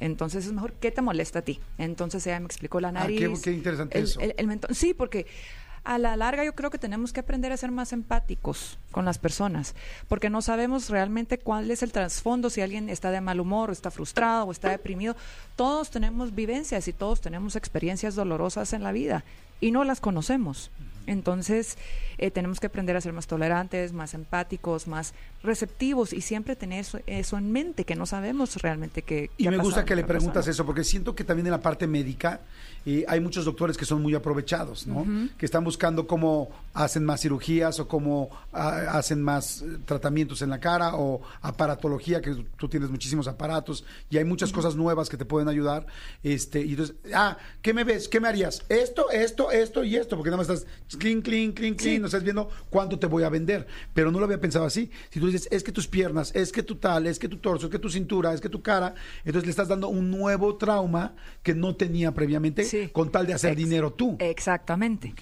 Entonces 0.00 0.46
es 0.46 0.52
mejor, 0.52 0.72
¿qué 0.74 0.90
te 0.90 1.00
molesta 1.00 1.40
a 1.40 1.42
ti? 1.42 1.60
Entonces 1.78 2.26
ella 2.26 2.40
me 2.40 2.46
explicó 2.46 2.80
la 2.80 2.88
Ah, 2.88 2.92
nariz. 2.92 3.18
qué- 3.20 3.40
qué 3.42 3.52
interesante 3.52 3.98
el- 3.98 4.04
eso. 4.04 4.20
el- 4.20 4.34
el 4.36 4.46
mentón. 4.46 4.74
Sí, 4.74 4.94
porque 4.94 5.26
a 5.84 5.98
la 5.98 6.16
larga 6.16 6.44
yo 6.44 6.54
creo 6.54 6.70
que 6.70 6.78
tenemos 6.78 7.12
que 7.12 7.20
aprender 7.20 7.52
a 7.52 7.56
ser 7.56 7.70
más 7.70 7.92
empáticos 7.92 8.78
con 8.90 9.04
las 9.04 9.18
personas, 9.18 9.74
porque 10.08 10.30
no 10.30 10.42
sabemos 10.42 10.90
realmente 10.90 11.38
cuál 11.38 11.70
es 11.70 11.82
el 11.82 11.92
trasfondo, 11.92 12.50
si 12.50 12.60
alguien 12.60 12.88
está 12.88 13.10
de 13.10 13.20
mal 13.20 13.40
humor, 13.40 13.70
está 13.70 13.90
frustrado, 13.90 14.46
o 14.46 14.52
está 14.52 14.70
deprimido. 14.70 15.16
Todos 15.56 15.90
tenemos 15.90 16.34
vivencias 16.34 16.86
y 16.88 16.92
todos 16.92 17.20
tenemos 17.20 17.56
experiencias 17.56 18.14
dolorosas 18.14 18.72
en 18.72 18.82
la 18.82 18.92
vida 18.92 19.24
y 19.60 19.70
no 19.70 19.84
las 19.84 20.00
conocemos. 20.00 20.70
Entonces, 21.06 21.76
eh, 22.18 22.30
tenemos 22.30 22.60
que 22.60 22.66
aprender 22.66 22.96
a 22.96 23.00
ser 23.00 23.12
más 23.12 23.26
tolerantes, 23.26 23.92
más 23.92 24.14
empáticos, 24.14 24.86
más 24.86 25.14
receptivos 25.42 26.12
y 26.12 26.20
siempre 26.20 26.56
tener 26.56 26.80
eso, 26.80 27.00
eso 27.06 27.36
en 27.38 27.50
mente, 27.52 27.84
que 27.84 27.96
no 27.96 28.06
sabemos 28.06 28.56
realmente 28.56 29.02
qué. 29.02 29.30
Y 29.36 29.44
qué 29.44 29.50
me 29.50 29.58
gusta 29.58 29.84
que 29.84 29.96
le 29.96 30.04
preguntas 30.04 30.44
persona. 30.44 30.52
eso, 30.52 30.66
porque 30.66 30.84
siento 30.84 31.14
que 31.14 31.24
también 31.24 31.46
en 31.46 31.52
la 31.52 31.60
parte 31.60 31.86
médica 31.86 32.40
eh, 32.84 33.04
hay 33.06 33.20
muchos 33.20 33.44
doctores 33.44 33.76
que 33.76 33.84
son 33.84 34.02
muy 34.02 34.14
aprovechados, 34.14 34.86
¿no? 34.86 35.06
Que 35.38 35.46
están 35.46 35.62
buscando 35.62 36.06
cómo 36.06 36.50
hacen 36.74 37.04
más 37.04 37.20
cirugías 37.20 37.78
o 37.78 37.86
cómo 37.86 38.30
ah, 38.52 38.86
hacen 38.92 39.22
más 39.22 39.62
eh, 39.62 39.78
tratamientos 39.84 40.42
en 40.42 40.50
la 40.50 40.58
cara 40.58 40.96
o 40.96 41.22
aparatología, 41.42 42.20
que 42.20 42.44
tú 42.56 42.68
tienes 42.68 42.90
muchísimos 42.90 43.28
aparatos 43.28 43.84
y 44.10 44.18
hay 44.18 44.24
muchas 44.24 44.50
cosas 44.50 44.74
nuevas 44.74 45.08
que 45.08 45.16
te 45.16 45.24
pueden 45.24 45.48
ayudar. 45.48 45.86
Este, 46.24 46.60
y 46.60 46.70
entonces, 46.70 46.96
ah, 47.14 47.36
¿qué 47.60 47.72
me 47.72 47.84
ves? 47.84 48.08
¿Qué 48.08 48.18
me 48.18 48.26
harías? 48.26 48.64
Esto, 48.68 49.10
esto, 49.10 49.52
esto 49.52 49.84
y 49.84 49.96
esto, 49.96 50.16
porque 50.16 50.30
nada 50.30 50.42
más 50.42 50.48
estás 50.48 50.66
clean, 50.96 51.22
clean, 51.22 51.52
clean, 51.52 51.78
Sí. 51.78 51.98
no 51.98 52.06
estás 52.06 52.22
viendo 52.22 52.48
cuánto 52.70 52.98
te 52.98 53.06
voy 53.06 53.22
a 53.24 53.28
vender. 53.28 53.66
Pero 53.94 54.10
no 54.10 54.18
lo 54.18 54.24
había 54.24 54.40
pensado 54.40 54.64
así. 54.64 54.90
Si 55.10 55.20
tú 55.20 55.26
dices, 55.26 55.48
es 55.50 55.62
que 55.62 55.72
tus 55.72 55.88
piernas, 55.88 56.32
es 56.34 56.52
que 56.52 56.62
tu 56.62 56.76
tal, 56.76 57.06
es 57.06 57.18
que 57.18 57.28
tu 57.28 57.38
torso, 57.38 57.66
es 57.66 57.72
que 57.72 57.78
tu 57.78 57.88
cintura, 57.90 58.32
es 58.32 58.40
que 58.40 58.48
tu 58.48 58.62
cara, 58.62 58.94
entonces 59.24 59.44
le 59.46 59.50
estás 59.50 59.68
dando 59.68 59.88
un 59.88 60.10
nuevo 60.10 60.56
trauma 60.56 61.14
que 61.42 61.54
no 61.54 61.76
tenía 61.76 62.12
previamente 62.12 62.64
Sí. 62.64 62.88
con 62.92 63.10
tal 63.10 63.26
de 63.26 63.34
hacer 63.34 63.52
Ex- 63.52 63.58
dinero 63.58 63.92
tú. 63.92 64.16
Exactamente. 64.20 65.14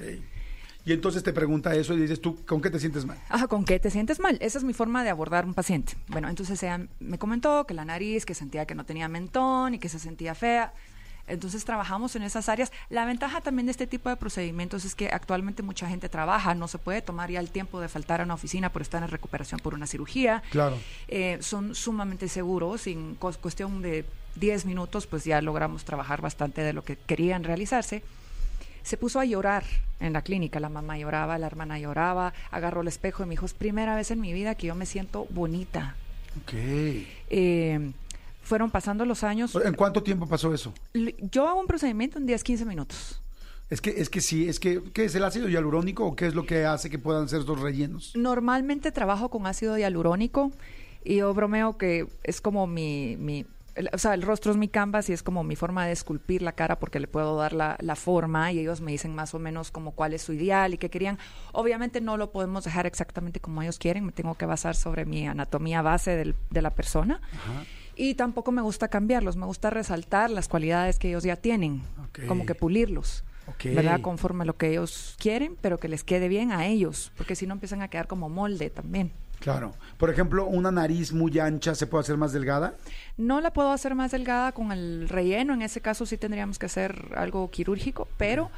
Y 0.84 0.92
entonces 0.92 1.22
te 1.22 1.32
pregunta 1.34 1.74
eso 1.74 1.92
y 1.94 2.00
dices 2.00 2.20
tú, 2.20 2.42
¿con 2.46 2.62
qué 2.62 2.70
te 2.70 2.80
sientes 2.80 3.04
mal? 3.04 3.18
Ajá, 3.28 3.46
¿con 3.48 3.64
qué 3.64 3.78
te 3.78 3.90
sientes 3.90 4.18
mal? 4.18 4.38
Esa 4.40 4.56
es 4.58 4.64
mi 4.64 4.72
forma 4.72 5.04
de 5.04 5.10
abordar 5.10 5.44
un 5.44 5.52
paciente. 5.54 5.92
Bueno, 6.08 6.28
entonces 6.30 6.60
ella 6.62 6.86
me 7.00 7.18
comentó 7.18 7.66
que 7.66 7.74
la 7.74 7.84
nariz, 7.84 8.24
que 8.24 8.34
sentía 8.34 8.64
que 8.64 8.74
no 8.74 8.84
tenía 8.86 9.06
mentón 9.06 9.74
y 9.74 9.78
que 9.78 9.88
se 9.90 9.98
sentía 9.98 10.34
fea. 10.34 10.72
Entonces 11.30 11.64
trabajamos 11.64 12.16
en 12.16 12.22
esas 12.22 12.48
áreas. 12.48 12.72
La 12.88 13.04
ventaja 13.04 13.40
también 13.40 13.66
de 13.66 13.72
este 13.72 13.86
tipo 13.86 14.08
de 14.08 14.16
procedimientos 14.16 14.84
es 14.84 14.94
que 14.94 15.08
actualmente 15.08 15.62
mucha 15.62 15.88
gente 15.88 16.08
trabaja, 16.08 16.54
no 16.54 16.68
se 16.68 16.78
puede 16.78 17.02
tomar 17.02 17.30
ya 17.30 17.40
el 17.40 17.50
tiempo 17.50 17.80
de 17.80 17.88
faltar 17.88 18.20
a 18.20 18.24
una 18.24 18.34
oficina 18.34 18.72
por 18.72 18.82
estar 18.82 19.02
en 19.02 19.08
recuperación 19.08 19.60
por 19.60 19.74
una 19.74 19.86
cirugía. 19.86 20.42
Claro. 20.50 20.76
Eh, 21.08 21.38
son 21.40 21.74
sumamente 21.74 22.28
seguros, 22.28 22.86
en 22.86 23.14
cuestión 23.14 23.82
de 23.82 24.04
10 24.36 24.66
minutos 24.66 25.06
pues 25.06 25.24
ya 25.24 25.40
logramos 25.40 25.84
trabajar 25.84 26.20
bastante 26.20 26.62
de 26.62 26.72
lo 26.72 26.84
que 26.84 26.96
querían 26.96 27.44
realizarse. 27.44 28.02
Se 28.82 28.96
puso 28.96 29.20
a 29.20 29.24
llorar 29.24 29.64
en 30.00 30.14
la 30.14 30.22
clínica, 30.22 30.58
la 30.60 30.70
mamá 30.70 30.96
lloraba, 30.98 31.38
la 31.38 31.46
hermana 31.46 31.78
lloraba, 31.78 32.32
agarró 32.50 32.80
el 32.80 32.88
espejo 32.88 33.22
y 33.22 33.26
me 33.26 33.32
dijo, 33.32 33.46
es 33.46 33.54
primera 33.54 33.94
vez 33.94 34.10
en 34.10 34.20
mi 34.20 34.32
vida 34.32 34.54
que 34.54 34.68
yo 34.68 34.74
me 34.74 34.86
siento 34.86 35.26
bonita. 35.30 35.96
Ok. 36.42 36.54
Eh, 36.54 37.92
fueron 38.42 38.70
pasando 38.70 39.04
los 39.04 39.22
años. 39.24 39.54
¿En 39.64 39.74
cuánto 39.74 40.02
tiempo 40.02 40.26
pasó 40.26 40.52
eso? 40.54 40.72
Yo 41.30 41.46
hago 41.48 41.60
un 41.60 41.66
procedimiento 41.66 42.18
en 42.18 42.26
10, 42.26 42.42
15 42.44 42.64
minutos. 42.64 43.20
Es 43.68 43.80
que, 43.80 43.90
es 43.90 44.10
que 44.10 44.20
sí, 44.20 44.48
es 44.48 44.58
que, 44.58 44.82
¿qué 44.92 45.04
es 45.04 45.14
el 45.14 45.22
ácido 45.22 45.48
hialurónico 45.48 46.04
o 46.04 46.16
qué 46.16 46.26
es 46.26 46.34
lo 46.34 46.44
que 46.44 46.64
hace 46.66 46.90
que 46.90 46.98
puedan 46.98 47.28
ser 47.28 47.40
estos 47.40 47.60
rellenos? 47.60 48.12
Normalmente 48.16 48.90
trabajo 48.90 49.28
con 49.30 49.46
ácido 49.46 49.78
hialurónico 49.78 50.50
y 51.04 51.16
yo 51.18 51.32
bromeo 51.34 51.78
que 51.78 52.08
es 52.24 52.40
como 52.40 52.66
mi, 52.66 53.16
mi 53.16 53.46
el- 53.76 53.88
o 53.92 53.98
sea, 53.98 54.14
el 54.14 54.22
rostro 54.22 54.50
es 54.50 54.58
mi 54.58 54.66
canvas 54.66 55.08
y 55.08 55.12
es 55.12 55.22
como 55.22 55.44
mi 55.44 55.54
forma 55.54 55.86
de 55.86 55.92
esculpir 55.92 56.42
la 56.42 56.50
cara 56.52 56.80
porque 56.80 56.98
le 56.98 57.06
puedo 57.06 57.36
dar 57.36 57.52
la, 57.52 57.76
la 57.80 57.94
forma 57.94 58.50
y 58.50 58.58
ellos 58.58 58.80
me 58.80 58.90
dicen 58.90 59.14
más 59.14 59.32
o 59.34 59.38
menos 59.38 59.70
como 59.70 59.92
cuál 59.92 60.12
es 60.14 60.22
su 60.22 60.32
ideal 60.32 60.74
y 60.74 60.78
qué 60.78 60.90
querían. 60.90 61.18
Obviamente 61.52 62.00
no 62.00 62.16
lo 62.16 62.32
podemos 62.32 62.64
dejar 62.64 62.86
exactamente 62.86 63.38
como 63.38 63.62
ellos 63.62 63.78
quieren, 63.78 64.04
me 64.04 64.10
tengo 64.10 64.34
que 64.34 64.46
basar 64.46 64.74
sobre 64.74 65.04
mi 65.04 65.28
anatomía 65.28 65.80
base 65.80 66.16
del- 66.16 66.34
de 66.50 66.60
la 66.62 66.70
persona. 66.70 67.20
Y 67.96 68.14
tampoco 68.14 68.52
me 68.52 68.62
gusta 68.62 68.88
cambiarlos, 68.88 69.36
me 69.36 69.46
gusta 69.46 69.70
resaltar 69.70 70.30
las 70.30 70.48
cualidades 70.48 70.98
que 70.98 71.08
ellos 71.08 71.24
ya 71.24 71.36
tienen, 71.36 71.82
como 72.28 72.46
que 72.46 72.54
pulirlos. 72.54 73.24
¿Verdad? 73.64 74.00
Conforme 74.00 74.42
a 74.42 74.46
lo 74.46 74.56
que 74.56 74.68
ellos 74.68 75.16
quieren, 75.18 75.56
pero 75.60 75.78
que 75.78 75.88
les 75.88 76.04
quede 76.04 76.28
bien 76.28 76.52
a 76.52 76.66
ellos, 76.66 77.10
porque 77.16 77.34
si 77.34 77.46
no 77.46 77.54
empiezan 77.54 77.82
a 77.82 77.88
quedar 77.88 78.06
como 78.06 78.28
molde 78.28 78.70
también. 78.70 79.12
Claro. 79.40 79.72
Por 79.96 80.10
ejemplo, 80.10 80.46
una 80.46 80.70
nariz 80.70 81.12
muy 81.12 81.38
ancha 81.38 81.74
se 81.74 81.86
puede 81.86 82.02
hacer 82.02 82.16
más 82.16 82.32
delgada. 82.32 82.74
No 83.16 83.40
la 83.40 83.52
puedo 83.52 83.72
hacer 83.72 83.94
más 83.94 84.12
delgada 84.12 84.52
con 84.52 84.70
el 84.70 85.08
relleno, 85.08 85.54
en 85.54 85.62
ese 85.62 85.80
caso 85.80 86.06
sí 86.06 86.16
tendríamos 86.16 86.58
que 86.58 86.66
hacer 86.66 87.12
algo 87.16 87.50
quirúrgico, 87.50 88.06
pero 88.18 88.50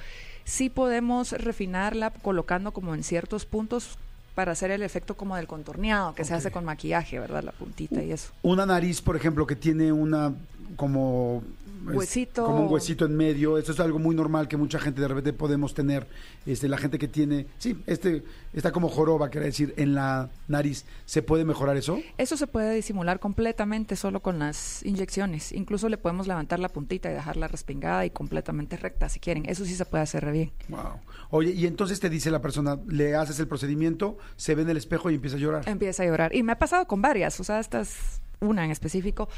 sí 0.45 0.71
podemos 0.71 1.33
refinarla 1.33 2.11
colocando 2.11 2.73
como 2.73 2.95
en 2.95 3.05
ciertos 3.05 3.47
puntos 3.47 3.97
para 4.35 4.53
hacer 4.53 4.71
el 4.71 4.83
efecto 4.83 5.17
como 5.17 5.37
del 5.37 5.47
contorneado 5.47 6.15
que 6.15 6.25
se 6.25 6.35
hace 6.35 6.51
con 6.51 6.65
maquillaje, 6.65 7.19
¿verdad? 7.19 7.43
La 7.43 7.53
puntita 7.53 8.03
y 8.03 8.12
eso. 8.12 8.33
Una 8.43 8.65
nariz, 8.67 9.01
por 9.01 9.17
ejemplo, 9.17 9.47
que 9.47 9.57
tiene 9.57 9.93
una 9.93 10.33
como 10.77 11.43
Huesito. 11.85 12.45
como 12.45 12.62
un 12.67 12.73
huesito 12.73 13.05
en 13.05 13.17
medio. 13.17 13.59
Eso 13.59 13.73
es 13.73 13.81
algo 13.81 13.99
muy 13.99 14.15
normal 14.15 14.49
que 14.49 14.57
mucha 14.57 14.79
gente 14.79 15.01
de 15.01 15.09
repente 15.09 15.33
podemos 15.33 15.75
tener. 15.75 16.07
Este, 16.47 16.69
la 16.69 16.79
gente 16.79 16.99
que 16.99 17.09
tiene, 17.09 17.47
sí, 17.59 17.77
este, 17.87 18.23
está 18.53 18.73
como 18.73 18.89
joroba, 18.89 19.29
quiere 19.29 19.47
decir, 19.47 19.75
en 19.77 19.95
la 19.95 20.31
nariz. 20.49 20.85
¿Se 21.07 21.23
puede 21.23 21.45
mejorar 21.45 21.77
eso? 21.77 21.99
Eso 22.19 22.37
se 22.37 22.47
puede 22.47 22.75
disimular 22.75 23.21
completamente 23.21 23.97
solo 23.97 24.21
con 24.21 24.39
las 24.39 24.85
inyecciones. 24.85 25.53
Incluso 25.53 25.89
le 25.89 25.99
podemos 25.99 26.27
levantar 26.27 26.59
la 26.59 26.69
puntita 26.69 27.11
y 27.11 27.15
dejarla 27.15 27.49
respingada 27.49 28.05
y 28.07 28.11
completamente 28.11 28.77
recta 28.77 29.09
si 29.09 29.21
quieren. 29.21 29.45
Eso 29.47 29.65
sí 29.65 29.75
se 29.75 29.85
puede 29.85 30.03
hacer 30.03 30.25
re 30.25 30.33
bien. 30.33 30.53
Wow. 30.69 31.01
Oye, 31.31 31.53
y 31.53 31.67
entonces 31.67 32.01
te 32.01 32.11
dice 32.11 32.31
la 32.31 32.41
persona, 32.41 32.79
le 32.87 33.15
haces 33.15 33.39
el 33.41 33.49
procedimiento, 33.49 34.19
se 34.37 34.55
ve 34.55 34.62
en 34.62 34.71
el 34.71 34.77
espejo 34.77 35.11
y 35.11 35.15
empieza 35.15 35.37
a 35.37 35.41
llorar. 35.41 35.69
empieza 35.69 36.03
a 36.03 36.07
llorar. 36.07 36.35
Y 36.35 36.43
me 36.43 36.53
ha 36.53 36.59
pasado 36.59 36.87
con 36.87 37.03
varias, 37.03 37.39
o 37.41 37.45
sea, 37.45 37.61
esta 37.61 37.81
es 37.81 38.21
una 38.41 38.65
en 38.65 38.71
específico. 38.71 39.29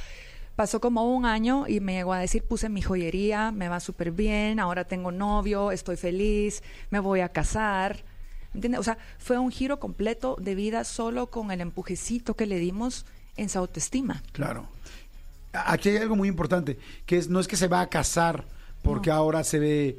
Pasó 0.57 0.81
como 0.81 1.15
un 1.15 1.27
año 1.27 1.67
y 1.67 1.81
me 1.81 1.95
llegó 1.95 2.13
a 2.13 2.19
decir, 2.19 2.45
puse 2.45 2.69
mi 2.69 2.81
joyería, 2.81 3.51
me 3.51 3.69
va 3.69 3.81
súper 3.81 4.13
bien, 4.13 4.61
ahora 4.61 4.85
tengo 4.85 5.11
novio, 5.11 5.73
estoy 5.73 5.97
feliz, 5.97 6.63
me 6.91 7.01
voy 7.01 7.21
a 7.21 7.29
casar. 7.29 8.05
¿Entiendes? 8.55 8.81
O 8.81 8.85
sea, 8.85 8.99
fue 9.19 9.37
un 9.39 9.51
giro 9.51 9.81
completo 9.81 10.37
de 10.41 10.55
vida 10.55 10.85
solo 10.85 11.29
con 11.29 11.51
el 11.51 11.61
empujecito 11.61 12.35
que 12.35 12.47
le 12.47 12.59
dimos 12.59 13.05
en 13.37 13.49
su 13.49 13.59
autoestima. 13.59 14.23
Claro. 14.33 14.69
Aquí 15.53 15.89
hay 15.89 15.97
algo 15.97 16.15
muy 16.15 16.29
importante, 16.29 16.79
que 17.07 17.19
es 17.19 17.29
no 17.29 17.41
es 17.41 17.49
que 17.49 17.57
se 17.57 17.69
va 17.69 17.81
a 17.81 17.89
casar 17.89 18.45
porque 18.83 19.11
ahora 19.11 19.43
se 19.45 19.59
ve 19.59 19.99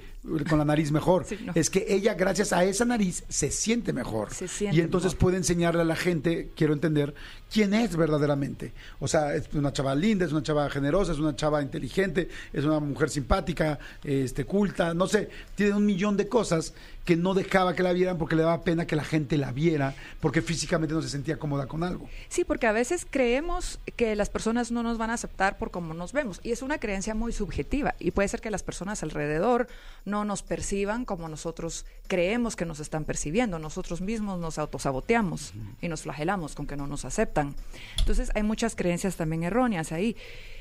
con 0.49 0.57
la 0.59 0.65
nariz 0.65 0.91
mejor, 0.91 1.25
Sí, 1.25 1.37
no. 1.43 1.51
es 1.55 1.69
que 1.69 1.85
ella 1.89 2.13
gracias 2.15 2.51
a 2.53 2.63
esa 2.63 2.85
nariz 2.85 3.23
se 3.29 3.51
siente 3.51 3.93
mejor. 3.93 4.33
Se 4.33 4.47
siente 4.47 4.75
y 4.77 4.81
entonces 4.81 5.11
mejor. 5.13 5.19
puede 5.19 5.37
enseñarle 5.37 5.81
a 5.81 5.85
la 5.85 5.95
gente, 5.95 6.51
quiero 6.55 6.73
entender, 6.73 7.13
quién 7.51 7.73
es 7.73 7.95
verdaderamente. 7.95 8.73
O 8.99 9.07
sea, 9.07 9.35
es 9.35 9.49
una 9.53 9.71
chava 9.73 9.95
linda, 9.95 10.25
es 10.25 10.31
una 10.31 10.43
chava 10.43 10.69
generosa, 10.69 11.11
es 11.11 11.19
una 11.19 11.35
chava 11.35 11.61
inteligente, 11.61 12.29
es 12.53 12.65
una 12.65 12.79
mujer 12.79 13.09
simpática, 13.09 13.79
este 14.03 14.45
culta, 14.45 14.93
no 14.93 15.07
sé, 15.07 15.29
tiene 15.55 15.73
un 15.73 15.85
millón 15.85 16.17
de 16.17 16.27
cosas 16.27 16.73
que 17.05 17.15
no 17.15 17.35
dejaba 17.35 17.75
que 17.75 17.83
la 17.83 17.93
vieran 17.93 18.17
porque 18.17 18.35
le 18.35 18.41
daba 18.41 18.63
pena 18.63 18.87
que 18.87 18.95
la 18.95 19.03
gente 19.03 19.37
la 19.37 19.51
viera, 19.51 19.93
porque 20.19 20.41
físicamente 20.41 20.95
no 20.95 21.03
se 21.03 21.09
sentía 21.09 21.37
cómoda 21.37 21.67
con 21.67 21.83
algo. 21.83 22.09
Sí, 22.29 22.43
porque 22.43 22.65
a 22.65 22.71
veces 22.71 23.05
creemos 23.07 23.79
que 23.95 24.15
las 24.15 24.31
personas 24.31 24.71
no 24.71 24.81
nos 24.81 24.97
van 24.97 25.11
a 25.11 25.13
aceptar 25.13 25.59
por 25.59 25.69
cómo 25.69 25.93
nos 25.93 26.13
vemos. 26.13 26.39
Y 26.41 26.51
es 26.51 26.63
una 26.63 26.79
creencia 26.79 27.13
muy 27.13 27.31
subjetiva. 27.31 27.93
Y 27.99 28.09
puede 28.09 28.27
ser 28.27 28.41
que 28.41 28.49
las 28.49 28.63
personas 28.63 29.03
alrededor 29.03 29.67
no 30.03 30.14
nos 30.23 30.43
perciban 30.43 31.03
como 31.03 31.27
nosotros 31.27 31.85
creemos 32.07 32.55
que 32.55 32.65
nos 32.65 32.79
están 32.79 33.03
percibiendo. 33.03 33.59
Nosotros 33.59 34.01
mismos 34.01 34.39
nos 34.39 34.59
autosaboteamos 34.59 35.53
y 35.81 35.89
nos 35.89 36.03
flagelamos 36.03 36.55
con 36.55 36.67
que 36.67 36.77
no 36.77 36.87
nos 36.87 37.03
aceptan. 37.03 37.55
Entonces 37.97 38.31
hay 38.35 38.43
muchas 38.43 38.75
creencias 38.75 39.15
también 39.15 39.43
erróneas 39.43 39.91
ahí. 39.91 40.15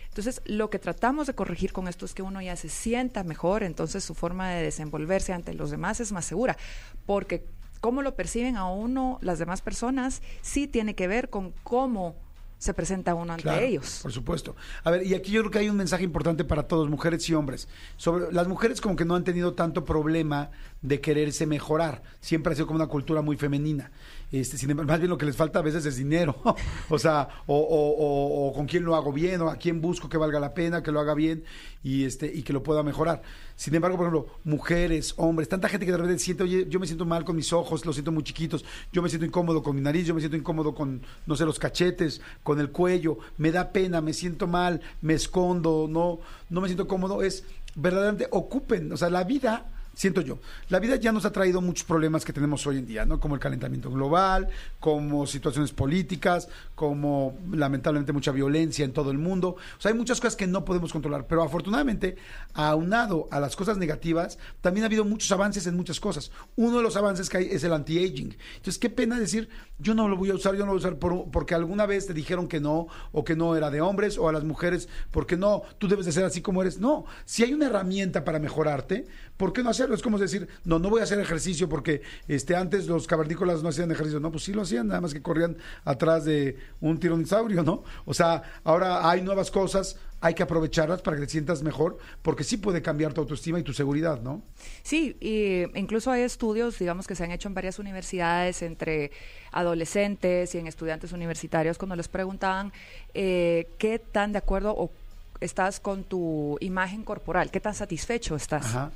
Entonces, 0.08 0.42
lo 0.44 0.70
que 0.70 0.78
tratamos 0.78 1.26
de 1.26 1.34
corregir 1.34 1.72
con 1.72 1.88
esto 1.88 2.06
es 2.06 2.14
que 2.14 2.22
uno 2.22 2.40
ya 2.40 2.54
se 2.54 2.68
sienta 2.68 3.24
mejor, 3.24 3.64
entonces 3.64 4.04
su 4.04 4.14
forma 4.14 4.48
de 4.50 4.62
desenvolverse 4.62 5.32
ante 5.32 5.54
los 5.54 5.72
demás 5.72 5.98
es 5.98 6.12
más 6.12 6.24
segura, 6.24 6.56
porque 7.04 7.44
cómo 7.80 8.00
lo 8.00 8.14
perciben 8.14 8.56
a 8.56 8.70
uno 8.70 9.18
las 9.22 9.40
demás 9.40 9.60
personas 9.60 10.22
sí 10.40 10.68
tiene 10.68 10.94
que 10.94 11.08
ver 11.08 11.30
con 11.30 11.52
cómo 11.64 12.14
se 12.64 12.72
presenta 12.72 13.14
uno 13.14 13.32
ante 13.34 13.42
Claro, 13.42 13.60
ellos. 13.60 14.00
Por 14.02 14.10
supuesto. 14.10 14.56
A 14.82 14.90
ver, 14.90 15.06
y 15.06 15.14
aquí 15.14 15.32
yo 15.32 15.42
creo 15.42 15.50
que 15.50 15.58
hay 15.58 15.68
un 15.68 15.76
mensaje 15.76 16.02
importante 16.02 16.44
para 16.44 16.62
todos, 16.62 16.88
mujeres 16.88 17.28
y 17.28 17.34
hombres. 17.34 17.68
Sobre 17.96 18.32
las 18.32 18.48
mujeres 18.48 18.80
como 18.80 18.96
que 18.96 19.04
no 19.04 19.14
han 19.14 19.22
tenido 19.22 19.52
tanto 19.52 19.84
problema 19.84 20.50
de 20.80 21.00
quererse 21.00 21.46
mejorar. 21.46 22.02
Siempre 22.20 22.52
ha 22.52 22.56
sido 22.56 22.66
como 22.66 22.76
una 22.76 22.86
cultura 22.86 23.20
muy 23.20 23.36
femenina. 23.36 23.90
Este, 24.32 24.58
sin 24.58 24.70
embargo, 24.70 24.90
más 24.90 24.98
bien 24.98 25.10
lo 25.10 25.18
que 25.18 25.26
les 25.26 25.36
falta 25.36 25.60
a 25.60 25.62
veces 25.62 25.86
es 25.86 25.96
dinero. 25.96 26.36
o 26.88 26.98
sea, 26.98 27.28
o, 27.46 28.52
con 28.54 28.66
quién 28.66 28.84
lo 28.84 28.96
hago 28.96 29.12
bien, 29.12 29.40
o 29.42 29.48
a 29.48 29.56
quién 29.56 29.80
busco 29.80 30.08
que 30.08 30.16
valga 30.16 30.40
la 30.40 30.54
pena, 30.54 30.82
que 30.82 30.90
lo 30.90 31.00
haga 31.00 31.14
bien 31.14 31.44
y 31.82 32.04
este 32.04 32.26
y 32.26 32.42
que 32.42 32.52
lo 32.52 32.62
pueda 32.62 32.82
mejorar. 32.82 33.22
Sin 33.56 33.74
embargo, 33.74 33.96
por 33.96 34.06
ejemplo, 34.06 34.34
mujeres, 34.44 35.14
hombres, 35.16 35.48
tanta 35.48 35.68
gente 35.68 35.86
que 35.86 35.92
de 35.92 35.98
repente 35.98 36.18
siente, 36.18 36.42
oye, 36.42 36.66
yo 36.68 36.80
me 36.80 36.86
siento 36.86 37.04
mal 37.04 37.24
con 37.24 37.36
mis 37.36 37.52
ojos, 37.52 37.86
los 37.86 37.94
siento 37.94 38.10
muy 38.10 38.24
chiquitos, 38.24 38.64
yo 38.92 39.02
me 39.02 39.08
siento 39.08 39.26
incómodo 39.26 39.62
con 39.62 39.76
mi 39.76 39.82
nariz, 39.82 40.06
yo 40.06 40.14
me 40.14 40.20
siento 40.20 40.36
incómodo 40.36 40.74
con, 40.74 41.02
no 41.26 41.36
sé, 41.36 41.44
los 41.44 41.58
cachetes, 41.58 42.20
con 42.42 42.58
el 42.58 42.70
cuello, 42.70 43.18
me 43.36 43.52
da 43.52 43.70
pena, 43.70 44.00
me 44.00 44.12
siento 44.12 44.46
mal, 44.46 44.80
me 45.02 45.14
escondo, 45.14 45.86
no, 45.88 46.18
no 46.50 46.60
me 46.60 46.68
siento 46.68 46.88
cómodo. 46.88 47.22
Es 47.22 47.44
verdaderamente 47.76 48.28
ocupen, 48.30 48.92
o 48.92 48.96
sea, 48.96 49.10
la 49.10 49.24
vida 49.24 49.73
siento 49.94 50.20
yo. 50.20 50.38
La 50.68 50.80
vida 50.80 50.96
ya 50.96 51.12
nos 51.12 51.24
ha 51.24 51.32
traído 51.32 51.60
muchos 51.60 51.84
problemas 51.84 52.24
que 52.24 52.32
tenemos 52.32 52.66
hoy 52.66 52.78
en 52.78 52.86
día, 52.86 53.04
¿no? 53.04 53.20
Como 53.20 53.34
el 53.34 53.40
calentamiento 53.40 53.90
global, 53.90 54.48
como 54.80 55.26
situaciones 55.26 55.72
políticas, 55.72 56.48
como 56.74 57.36
lamentablemente 57.52 58.12
mucha 58.12 58.32
violencia 58.32 58.84
en 58.84 58.92
todo 58.92 59.10
el 59.10 59.18
mundo. 59.18 59.56
O 59.78 59.80
sea, 59.80 59.90
hay 59.92 59.96
muchas 59.98 60.20
cosas 60.20 60.36
que 60.36 60.46
no 60.46 60.64
podemos 60.64 60.92
controlar, 60.92 61.26
pero 61.26 61.42
afortunadamente, 61.42 62.16
aunado 62.54 63.28
a 63.30 63.40
las 63.40 63.56
cosas 63.56 63.78
negativas, 63.78 64.38
también 64.60 64.84
ha 64.84 64.86
habido 64.86 65.04
muchos 65.04 65.30
avances 65.32 65.66
en 65.66 65.76
muchas 65.76 66.00
cosas. 66.00 66.30
Uno 66.56 66.76
de 66.78 66.82
los 66.82 66.96
avances 66.96 67.28
que 67.28 67.38
hay 67.38 67.48
es 67.50 67.64
el 67.64 67.72
anti-aging. 67.72 68.36
Entonces, 68.56 68.78
qué 68.78 68.90
pena 68.90 69.18
decir, 69.18 69.48
yo 69.78 69.94
no 69.94 70.08
lo 70.08 70.16
voy 70.16 70.30
a 70.30 70.34
usar, 70.34 70.54
yo 70.54 70.60
no 70.60 70.66
lo 70.66 70.72
voy 70.72 70.78
a 70.78 70.86
usar 70.86 70.98
por- 70.98 71.30
porque 71.30 71.54
alguna 71.54 71.86
vez 71.86 72.06
te 72.06 72.14
dijeron 72.14 72.48
que 72.48 72.60
no, 72.60 72.86
o 73.12 73.24
que 73.24 73.36
no 73.36 73.56
era 73.56 73.70
de 73.70 73.80
hombres, 73.80 74.18
o 74.18 74.28
a 74.28 74.32
las 74.32 74.44
mujeres, 74.44 74.88
porque 75.10 75.36
no, 75.36 75.62
tú 75.78 75.88
debes 75.88 76.06
de 76.06 76.12
ser 76.12 76.24
así 76.24 76.40
como 76.42 76.62
eres. 76.62 76.78
No, 76.78 77.04
si 77.24 77.42
hay 77.42 77.52
una 77.54 77.66
herramienta 77.66 78.24
para 78.24 78.38
mejorarte, 78.38 79.06
¿por 79.36 79.52
qué 79.52 79.62
no 79.62 79.70
hacerlo? 79.70 79.94
Es 79.94 80.02
como 80.02 80.18
decir, 80.18 80.48
no, 80.64 80.78
no 80.78 80.90
voy 80.90 81.00
a 81.00 81.04
hacer 81.04 81.18
ejercicio 81.18 81.68
porque 81.68 82.02
este 82.28 82.54
antes 82.54 82.86
los 82.86 83.06
cavernícolas 83.06 83.62
no 83.62 83.68
hacían 83.68 83.90
ejercicio. 83.90 84.20
No, 84.20 84.30
pues 84.30 84.44
sí 84.44 84.52
lo 84.52 84.62
hacían, 84.62 84.88
nada 84.88 85.00
más 85.00 85.12
que 85.12 85.22
corrían 85.22 85.56
atrás 85.84 86.24
de 86.24 86.56
un 86.80 86.98
tiranosaurio, 86.98 87.62
¿no? 87.62 87.84
O 88.04 88.14
sea, 88.14 88.42
ahora 88.62 89.08
hay 89.08 89.22
nuevas 89.22 89.50
cosas, 89.50 89.96
hay 90.20 90.34
que 90.34 90.42
aprovecharlas 90.42 91.02
para 91.02 91.16
que 91.16 91.24
te 91.24 91.32
sientas 91.32 91.62
mejor, 91.62 91.98
porque 92.22 92.44
sí 92.44 92.56
puede 92.56 92.80
cambiar 92.80 93.12
tu 93.12 93.20
autoestima 93.20 93.58
y 93.58 93.62
tu 93.62 93.72
seguridad, 93.72 94.20
¿no? 94.22 94.42
Sí, 94.82 95.16
y 95.20 95.64
incluso 95.78 96.10
hay 96.10 96.22
estudios, 96.22 96.78
digamos, 96.78 97.06
que 97.06 97.14
se 97.14 97.24
han 97.24 97.30
hecho 97.30 97.48
en 97.48 97.54
varias 97.54 97.78
universidades 97.78 98.62
entre 98.62 99.10
adolescentes 99.52 100.54
y 100.54 100.58
en 100.58 100.66
estudiantes 100.66 101.12
universitarios 101.12 101.78
cuando 101.78 101.96
les 101.96 102.08
preguntaban 102.08 102.72
eh, 103.12 103.68
qué 103.78 103.98
tan 103.98 104.32
de 104.32 104.38
acuerdo 104.38 104.74
o 104.76 104.90
estás 105.40 105.80
con 105.80 106.04
tu 106.04 106.56
imagen 106.60 107.02
corporal, 107.02 107.50
qué 107.50 107.60
tan 107.60 107.74
satisfecho 107.74 108.36
estás. 108.36 108.66
Ajá. 108.66 108.92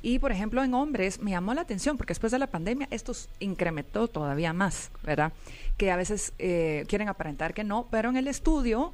Y, 0.00 0.18
por 0.20 0.30
ejemplo, 0.30 0.62
en 0.62 0.74
hombres 0.74 1.20
me 1.20 1.32
llamó 1.32 1.54
la 1.54 1.62
atención 1.62 1.96
porque 1.96 2.12
después 2.12 2.30
de 2.30 2.38
la 2.38 2.46
pandemia 2.46 2.86
esto 2.90 3.12
incrementó 3.40 4.06
todavía 4.08 4.52
más, 4.52 4.90
¿verdad? 5.02 5.32
Que 5.76 5.90
a 5.90 5.96
veces 5.96 6.32
eh, 6.38 6.84
quieren 6.88 7.08
aparentar 7.08 7.52
que 7.52 7.64
no, 7.64 7.88
pero 7.90 8.08
en 8.10 8.16
el 8.16 8.28
estudio 8.28 8.92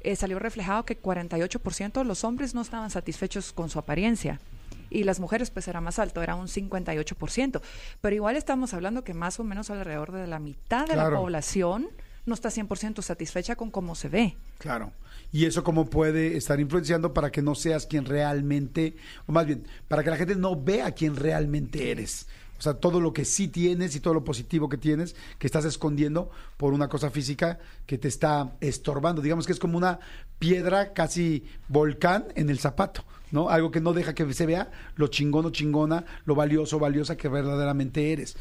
eh, 0.00 0.16
salió 0.16 0.38
reflejado 0.38 0.84
que 0.84 1.00
48% 1.00 1.92
de 1.92 2.04
los 2.04 2.24
hombres 2.24 2.54
no 2.54 2.62
estaban 2.62 2.90
satisfechos 2.90 3.52
con 3.52 3.68
su 3.68 3.78
apariencia. 3.78 4.40
Y 4.88 5.04
las 5.04 5.20
mujeres 5.20 5.50
pues 5.50 5.66
era 5.68 5.80
más 5.80 5.98
alto, 5.98 6.22
era 6.22 6.36
un 6.36 6.46
58%. 6.46 7.60
Pero 8.00 8.14
igual 8.16 8.36
estamos 8.36 8.72
hablando 8.72 9.04
que 9.04 9.14
más 9.14 9.38
o 9.40 9.44
menos 9.44 9.68
alrededor 9.68 10.12
de 10.12 10.26
la 10.26 10.38
mitad 10.38 10.86
de 10.86 10.94
Claro. 10.94 11.10
la 11.10 11.16
población 11.18 11.88
no 12.26 12.34
está 12.34 12.50
100% 12.50 13.02
satisfecha 13.02 13.56
con 13.56 13.70
cómo 13.70 13.94
se 13.94 14.08
ve. 14.08 14.36
Claro. 14.58 14.92
Y 15.32 15.46
eso 15.46 15.64
cómo 15.64 15.88
puede 15.88 16.36
estar 16.36 16.60
influenciando 16.60 17.14
para 17.14 17.30
que 17.30 17.42
no 17.42 17.54
seas 17.54 17.86
quien 17.86 18.04
realmente, 18.04 18.96
o 19.26 19.32
más 19.32 19.46
bien, 19.46 19.66
para 19.88 20.04
que 20.04 20.10
la 20.10 20.16
gente 20.16 20.36
no 20.36 20.60
vea 20.60 20.92
quién 20.92 21.16
realmente 21.16 21.90
eres. 21.90 22.26
O 22.58 22.62
sea, 22.62 22.74
todo 22.74 23.00
lo 23.00 23.12
que 23.12 23.24
sí 23.24 23.48
tienes 23.48 23.94
y 23.96 24.00
todo 24.00 24.14
lo 24.14 24.24
positivo 24.24 24.68
que 24.68 24.78
tienes, 24.78 25.14
que 25.38 25.46
estás 25.46 25.64
escondiendo 25.64 26.30
por 26.56 26.72
una 26.72 26.88
cosa 26.88 27.10
física 27.10 27.58
que 27.86 27.98
te 27.98 28.08
está 28.08 28.56
estorbando. 28.60 29.20
Digamos 29.20 29.46
que 29.46 29.52
es 29.52 29.58
como 29.58 29.76
una 29.76 30.00
piedra 30.38 30.94
casi 30.94 31.44
volcán 31.68 32.26
en 32.34 32.48
el 32.48 32.58
zapato. 32.58 33.04
¿no? 33.30 33.50
Algo 33.50 33.70
que 33.70 33.80
no 33.80 33.92
deja 33.92 34.14
que 34.14 34.32
se 34.32 34.46
vea 34.46 34.70
lo 34.94 35.08
chingón 35.08 35.46
o 35.46 35.50
chingona, 35.50 36.04
lo 36.24 36.34
valioso 36.34 36.76
o 36.76 36.80
valiosa 36.80 37.16
que 37.16 37.28
verdaderamente 37.28 38.12
eres. 38.12 38.36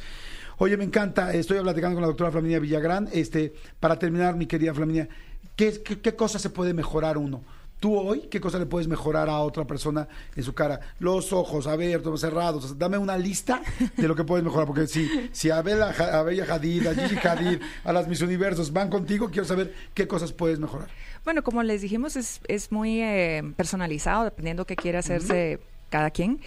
Oye, 0.58 0.78
me 0.78 0.84
encanta, 0.84 1.34
estoy 1.34 1.60
platicando 1.60 1.96
con 1.96 2.02
la 2.02 2.08
doctora 2.08 2.32
Flaminia 2.32 2.60
Villagrán. 2.60 3.10
Este, 3.12 3.54
para 3.80 4.00
terminar, 4.00 4.36
mi 4.36 4.46
querida 4.46 4.74
Flaminia, 4.74 5.08
¿qué, 5.56 5.82
qué, 5.84 6.00
qué 6.00 6.16
cosa 6.16 6.40
se 6.40 6.50
puede 6.50 6.74
mejorar 6.74 7.18
uno? 7.18 7.44
Tú 7.80 7.94
hoy, 7.98 8.22
¿qué 8.32 8.40
cosa 8.40 8.58
le 8.58 8.66
puedes 8.66 8.88
mejorar 8.88 9.30
a 9.30 9.40
otra 9.40 9.66
persona 9.66 10.08
en 10.34 10.44
su 10.44 10.54
cara? 10.54 10.80
Los 11.00 11.34
ojos 11.34 11.68
abiertos, 11.68 12.22
cerrados. 12.22 12.80
Dame 12.80 12.98
una 12.98 13.18
lista 13.18 13.62
de 13.98 14.08
lo 14.08 14.16
que 14.16 14.24
puedes 14.24 14.46
mejorar. 14.46 14.66
Porque 14.66 14.88
si, 14.88 15.10
si 15.34 15.50
a, 15.50 15.62
Bella, 15.62 15.90
a 15.90 16.24
Bella 16.24 16.46
Hadid, 16.50 16.88
a 16.88 16.96
Gigi 16.96 17.28
Hadid, 17.28 17.62
a 17.84 17.92
las 17.92 18.08
Mis 18.08 18.22
Universos 18.22 18.72
van 18.72 18.90
contigo, 18.90 19.30
quiero 19.30 19.46
saber 19.46 19.74
qué 19.94 20.08
cosas 20.08 20.32
puedes 20.32 20.58
mejorar. 20.58 20.88
Bueno, 21.26 21.44
como 21.44 21.64
les 21.64 21.82
dijimos, 21.82 22.16
es, 22.16 22.40
es 22.48 22.72
muy 22.72 23.02
eh, 23.02 23.44
personalizado, 23.58 24.24
dependiendo 24.24 24.66
qué 24.66 24.78
quiere 24.78 24.98
hacerse 24.98 25.60
cada 25.90 26.12
quien. 26.12 26.40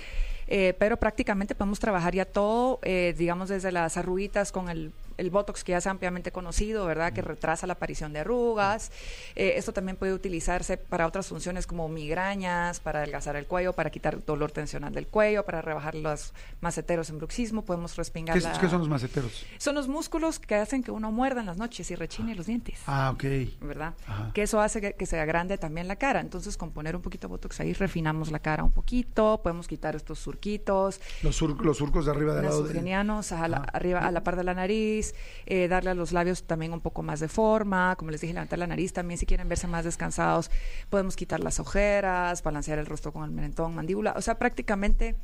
Eh, 0.51 0.75
pero 0.79 0.97
prácticamente 0.97 1.55
podemos 1.55 1.79
trabajar 1.79 2.15
ya 2.15 2.25
todo, 2.25 2.81
eh, 2.83 3.15
digamos, 3.17 3.51
desde 3.51 3.71
las 3.71 3.99
arruguitas 3.99 4.51
con 4.51 4.71
el 4.71 4.93
el 5.19 5.31
Botox 5.31 5.65
que 5.65 5.73
ya 5.73 5.79
es 5.79 5.87
ampliamente 5.87 6.33
conocido, 6.33 6.87
¿verdad? 6.87 7.13
Que 7.13 7.21
retrasa 7.21 7.67
la 7.67 7.75
aparición 7.75 8.13
de 8.13 8.21
arrugas. 8.21 8.91
Eh, 9.35 9.55
esto 9.57 9.73
también 9.73 9.97
puede 9.97 10.15
utilizarse 10.15 10.77
para 10.79 11.07
otras 11.07 11.27
funciones 11.27 11.67
como 11.67 11.89
migrañas, 11.89 12.81
para 12.81 13.01
adelgazar 13.01 13.37
el 13.37 13.47
cuello, 13.47 13.73
para 13.75 13.91
quitar 13.91 14.25
dolor 14.25 14.53
tensional 14.53 14.95
del 14.95 15.09
cuello, 15.09 15.45
para 15.45 15.61
rebajar 15.61 15.95
los 15.97 16.33
maceteros 16.61 17.11
en 17.11 17.19
bruxismo. 17.19 17.63
Podemos 17.63 17.97
respingar. 17.97 18.39
¿Qué, 18.39 18.49
¿Qué, 18.61 18.69
son 18.69 18.79
los 18.79 18.89
maceteros? 18.89 19.45
Son 19.59 19.75
los 19.75 19.89
músculos 19.89 20.39
que 20.39 20.55
hacen 20.55 20.83
que 20.83 20.93
uno 20.93 21.11
muerda 21.11 21.41
en 21.41 21.47
las 21.47 21.57
noches 21.57 21.91
y 21.91 21.97
rechine 21.97 22.35
los 22.35 22.47
dientes. 22.47 22.79
Ah, 22.87 23.11
ok. 23.13 23.25
¿Verdad? 23.61 23.95
Que 24.33 24.43
eso 24.43 24.61
hace 24.61 24.95
que, 24.95 25.07
se 25.07 25.19
agrande 25.19 25.59
también 25.59 25.89
la 25.89 25.97
cara. 25.97 26.21
Entonces, 26.21 26.57
con 26.57 26.71
poner 26.71 26.95
un 26.95 27.03
poquito 27.03 27.27
de 27.27 27.33
Botox 27.33 27.61
ahí, 27.61 27.73
refinamos 27.73 28.31
la 28.31 28.39
cara 28.39 28.63
un 28.63 28.73
poquito. 28.73 29.41
Podemos 29.43 29.67
quitar 29.67 29.97
estos 29.97 30.21
surquitos. 30.21 31.01
Los, 31.23 31.41
los 31.41 31.77
surcos 31.77 32.05
de 32.05 32.13
arriba 32.13 32.35
del 32.35 32.45
lado. 32.45 32.63
Los 32.63 33.33
a 33.33 33.49
la, 33.49 33.59
arriba, 33.59 34.01
a 34.01 34.11
la 34.13 34.23
par 34.23 34.37
de 34.37 34.45
la 34.45 34.55
nariz 34.55 35.08
eh, 35.47 35.69
darle 35.69 35.91
a 35.91 35.95
los 35.95 36.13
labios 36.13 36.43
también 36.45 36.73
un 36.73 36.81
poco 36.81 37.03
más 37.03 37.21
de 37.21 37.29
forma, 37.29 37.97
como 37.97 38.11
les 38.11 38.21
dije, 38.21 38.33
levantar 38.33 38.59
la 38.59 38.67
nariz 38.67 38.93
también 38.93 39.19
si 39.19 39.27
quieren 39.27 39.49
verse 39.49 39.67
más 39.67 39.85
descansados, 39.85 40.51
podemos 40.91 41.17
quitar 41.17 41.41
las 41.41 41.61
ojeras, 41.61 42.43
balancear 42.43 42.79
el 42.79 42.87
rostro 42.87 43.13
con 43.13 43.25
el 43.25 43.31
mentón, 43.31 43.75
mandíbula, 43.75 44.15
o 44.17 44.23
sea, 44.23 44.39
prácticamente 44.39 45.17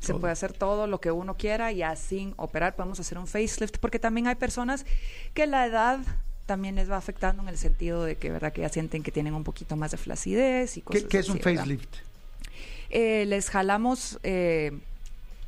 se 0.00 0.14
puede 0.14 0.32
hacer 0.32 0.54
todo 0.54 0.86
lo 0.86 0.98
que 0.98 1.10
uno 1.10 1.36
quiera 1.36 1.72
y 1.72 1.82
sin 1.96 2.32
operar 2.36 2.74
podemos 2.74 2.98
hacer 3.00 3.18
un 3.18 3.26
facelift, 3.26 3.76
porque 3.78 3.98
también 3.98 4.26
hay 4.28 4.34
personas 4.34 4.86
que 5.34 5.46
la 5.46 5.66
edad 5.66 6.00
también 6.46 6.74
les 6.74 6.90
va 6.90 6.96
afectando 6.96 7.42
en 7.42 7.48
el 7.48 7.58
sentido 7.58 8.04
de 8.04 8.16
que 8.16 8.30
verdad 8.30 8.52
que 8.52 8.62
ya 8.62 8.68
sienten 8.70 9.02
que 9.02 9.12
tienen 9.12 9.34
un 9.34 9.44
poquito 9.44 9.76
más 9.76 9.92
de 9.92 9.98
flacidez 9.98 10.76
y 10.78 10.80
cosas 10.80 11.02
¿Qué, 11.02 11.08
qué 11.08 11.18
es 11.18 11.28
un 11.28 11.38
facelift? 11.38 11.96
Eh, 12.90 13.24
les 13.26 13.50
jalamos 13.50 14.18
eh, 14.24 14.72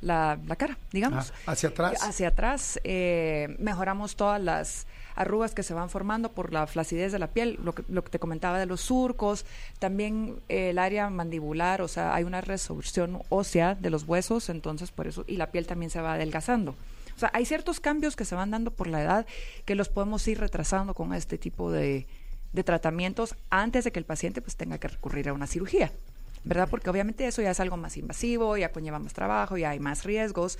la, 0.02 0.38
cara, 0.58 0.76
digamos. 0.92 1.32
Ah, 1.46 1.52
¿Hacia 1.52 1.70
atrás? 1.70 2.02
Hacia 2.02 2.28
atrás. 2.28 2.80
Eh, 2.84 3.56
mejoramos 3.58 4.16
todas 4.16 4.40
las 4.42 4.86
arrugas 5.14 5.54
que 5.54 5.62
se 5.62 5.74
van 5.74 5.90
formando 5.90 6.32
por 6.32 6.52
la 6.52 6.66
flacidez 6.66 7.12
de 7.12 7.18
la 7.18 7.28
piel, 7.28 7.58
lo 7.62 7.74
que, 7.74 7.84
lo 7.88 8.02
que 8.04 8.10
te 8.10 8.18
comentaba 8.18 8.58
de 8.58 8.66
los 8.66 8.80
surcos, 8.80 9.44
también 9.78 10.40
eh, 10.48 10.70
el 10.70 10.78
área 10.78 11.08
mandibular, 11.10 11.82
o 11.82 11.88
sea, 11.88 12.14
hay 12.14 12.24
una 12.24 12.40
resolución 12.40 13.22
ósea 13.28 13.74
de 13.74 13.90
los 13.90 14.04
huesos, 14.04 14.48
entonces 14.48 14.90
por 14.90 15.06
eso, 15.06 15.24
y 15.26 15.36
la 15.36 15.50
piel 15.50 15.66
también 15.66 15.90
se 15.90 16.00
va 16.00 16.14
adelgazando. 16.14 16.74
O 17.14 17.18
sea, 17.18 17.30
hay 17.34 17.44
ciertos 17.44 17.78
cambios 17.78 18.16
que 18.16 18.24
se 18.24 18.34
van 18.34 18.50
dando 18.50 18.70
por 18.70 18.86
la 18.86 19.02
edad 19.02 19.26
que 19.64 19.74
los 19.74 19.88
podemos 19.88 20.26
ir 20.28 20.40
retrasando 20.40 20.94
con 20.94 21.12
este 21.12 21.36
tipo 21.36 21.70
de, 21.70 22.06
de 22.52 22.64
tratamientos 22.64 23.36
antes 23.50 23.84
de 23.84 23.92
que 23.92 23.98
el 23.98 24.06
paciente 24.06 24.40
pues 24.40 24.56
tenga 24.56 24.78
que 24.78 24.88
recurrir 24.88 25.28
a 25.28 25.32
una 25.32 25.46
cirugía. 25.46 25.92
¿Verdad? 26.44 26.68
Porque 26.70 26.90
obviamente 26.90 27.26
eso 27.26 27.42
ya 27.42 27.50
es 27.50 27.60
algo 27.60 27.76
más 27.76 27.96
invasivo, 27.96 28.56
ya 28.56 28.72
conlleva 28.72 28.98
más 28.98 29.12
trabajo, 29.12 29.56
ya 29.56 29.70
hay 29.70 29.80
más 29.80 30.04
riesgos. 30.04 30.58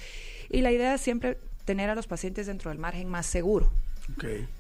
Y 0.50 0.62
la 0.62 0.72
idea 0.72 0.94
es 0.94 1.00
siempre 1.00 1.38
tener 1.64 1.90
a 1.90 1.94
los 1.94 2.06
pacientes 2.06 2.46
dentro 2.46 2.70
del 2.70 2.78
margen 2.78 3.08
más 3.08 3.26
seguro. 3.26 3.70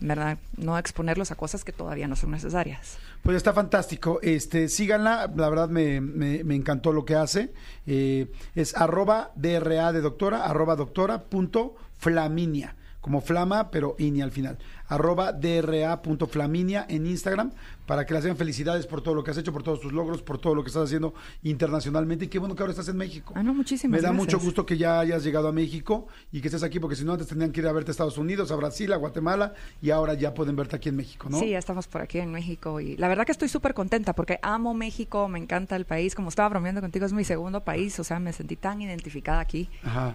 ¿Verdad? 0.00 0.38
No 0.56 0.78
exponerlos 0.78 1.30
a 1.30 1.34
cosas 1.34 1.64
que 1.64 1.72
todavía 1.72 2.06
no 2.06 2.16
son 2.16 2.30
necesarias. 2.30 2.98
Pues 3.22 3.36
está 3.36 3.52
fantástico. 3.52 4.20
Este, 4.22 4.68
síganla, 4.68 5.30
la 5.34 5.48
verdad 5.48 5.68
me, 5.68 6.00
me, 6.00 6.54
encantó 6.54 6.92
lo 6.92 7.04
que 7.04 7.16
hace. 7.16 7.52
Eh, 7.86 8.30
es 8.54 8.76
arroba 8.76 9.32
DRA 9.34 9.92
de 9.92 10.00
doctora, 10.00 10.44
arroba 10.44 10.76
doctora 10.76 11.22
punto 11.24 11.74
flaminia, 11.98 12.76
como 13.00 13.20
flama, 13.20 13.70
pero 13.70 13.96
ini 13.98 14.22
al 14.22 14.30
final. 14.30 14.58
Arroba 14.92 15.32
DRA.flaminia 15.32 16.84
en 16.86 17.06
Instagram 17.06 17.52
para 17.86 18.04
que 18.04 18.12
le 18.12 18.20
den 18.20 18.36
felicidades 18.36 18.86
por 18.86 19.00
todo 19.02 19.14
lo 19.14 19.24
que 19.24 19.30
has 19.30 19.38
hecho, 19.38 19.52
por 19.52 19.62
todos 19.62 19.80
tus 19.80 19.92
logros, 19.92 20.22
por 20.22 20.38
todo 20.38 20.54
lo 20.54 20.62
que 20.62 20.68
estás 20.68 20.84
haciendo 20.84 21.14
internacionalmente. 21.42 22.26
Y 22.26 22.28
qué 22.28 22.38
bueno 22.38 22.54
que 22.54 22.62
ahora 22.62 22.72
estás 22.72 22.88
en 22.88 22.96
México. 22.96 23.32
Ah, 23.34 23.42
no, 23.42 23.54
muchísimas 23.54 24.00
Me 24.00 24.06
da 24.06 24.12
mucho 24.12 24.38
gusto 24.38 24.66
que 24.66 24.76
ya 24.76 25.00
hayas 25.00 25.24
llegado 25.24 25.48
a 25.48 25.52
México 25.52 26.06
y 26.30 26.42
que 26.42 26.48
estés 26.48 26.62
aquí, 26.62 26.78
porque 26.78 26.94
si 26.94 27.04
no, 27.04 27.12
antes 27.12 27.26
tendrían 27.26 27.52
que 27.52 27.60
ir 27.60 27.66
a 27.66 27.72
verte 27.72 27.90
a 27.90 27.92
Estados 27.92 28.18
Unidos, 28.18 28.52
a 28.52 28.56
Brasil, 28.56 28.92
a 28.92 28.96
Guatemala, 28.96 29.54
y 29.80 29.90
ahora 29.90 30.14
ya 30.14 30.34
pueden 30.34 30.56
verte 30.56 30.76
aquí 30.76 30.90
en 30.90 30.96
México, 30.96 31.28
¿no? 31.30 31.38
Sí, 31.38 31.50
ya 31.50 31.58
estamos 31.58 31.88
por 31.88 32.02
aquí 32.02 32.18
en 32.18 32.30
México. 32.30 32.78
Y 32.78 32.96
la 32.98 33.08
verdad 33.08 33.24
que 33.24 33.32
estoy 33.32 33.48
súper 33.48 33.74
contenta 33.74 34.12
porque 34.12 34.38
amo 34.42 34.74
México, 34.74 35.26
me 35.28 35.38
encanta 35.38 35.74
el 35.74 35.86
país. 35.86 36.14
Como 36.14 36.28
estaba 36.28 36.50
bromeando 36.50 36.82
contigo, 36.82 37.06
es 37.06 37.12
mi 37.14 37.24
segundo 37.24 37.64
país, 37.64 37.98
o 37.98 38.04
sea, 38.04 38.20
me 38.20 38.32
sentí 38.32 38.56
tan 38.56 38.82
identificada 38.82 39.40
aquí 39.40 39.68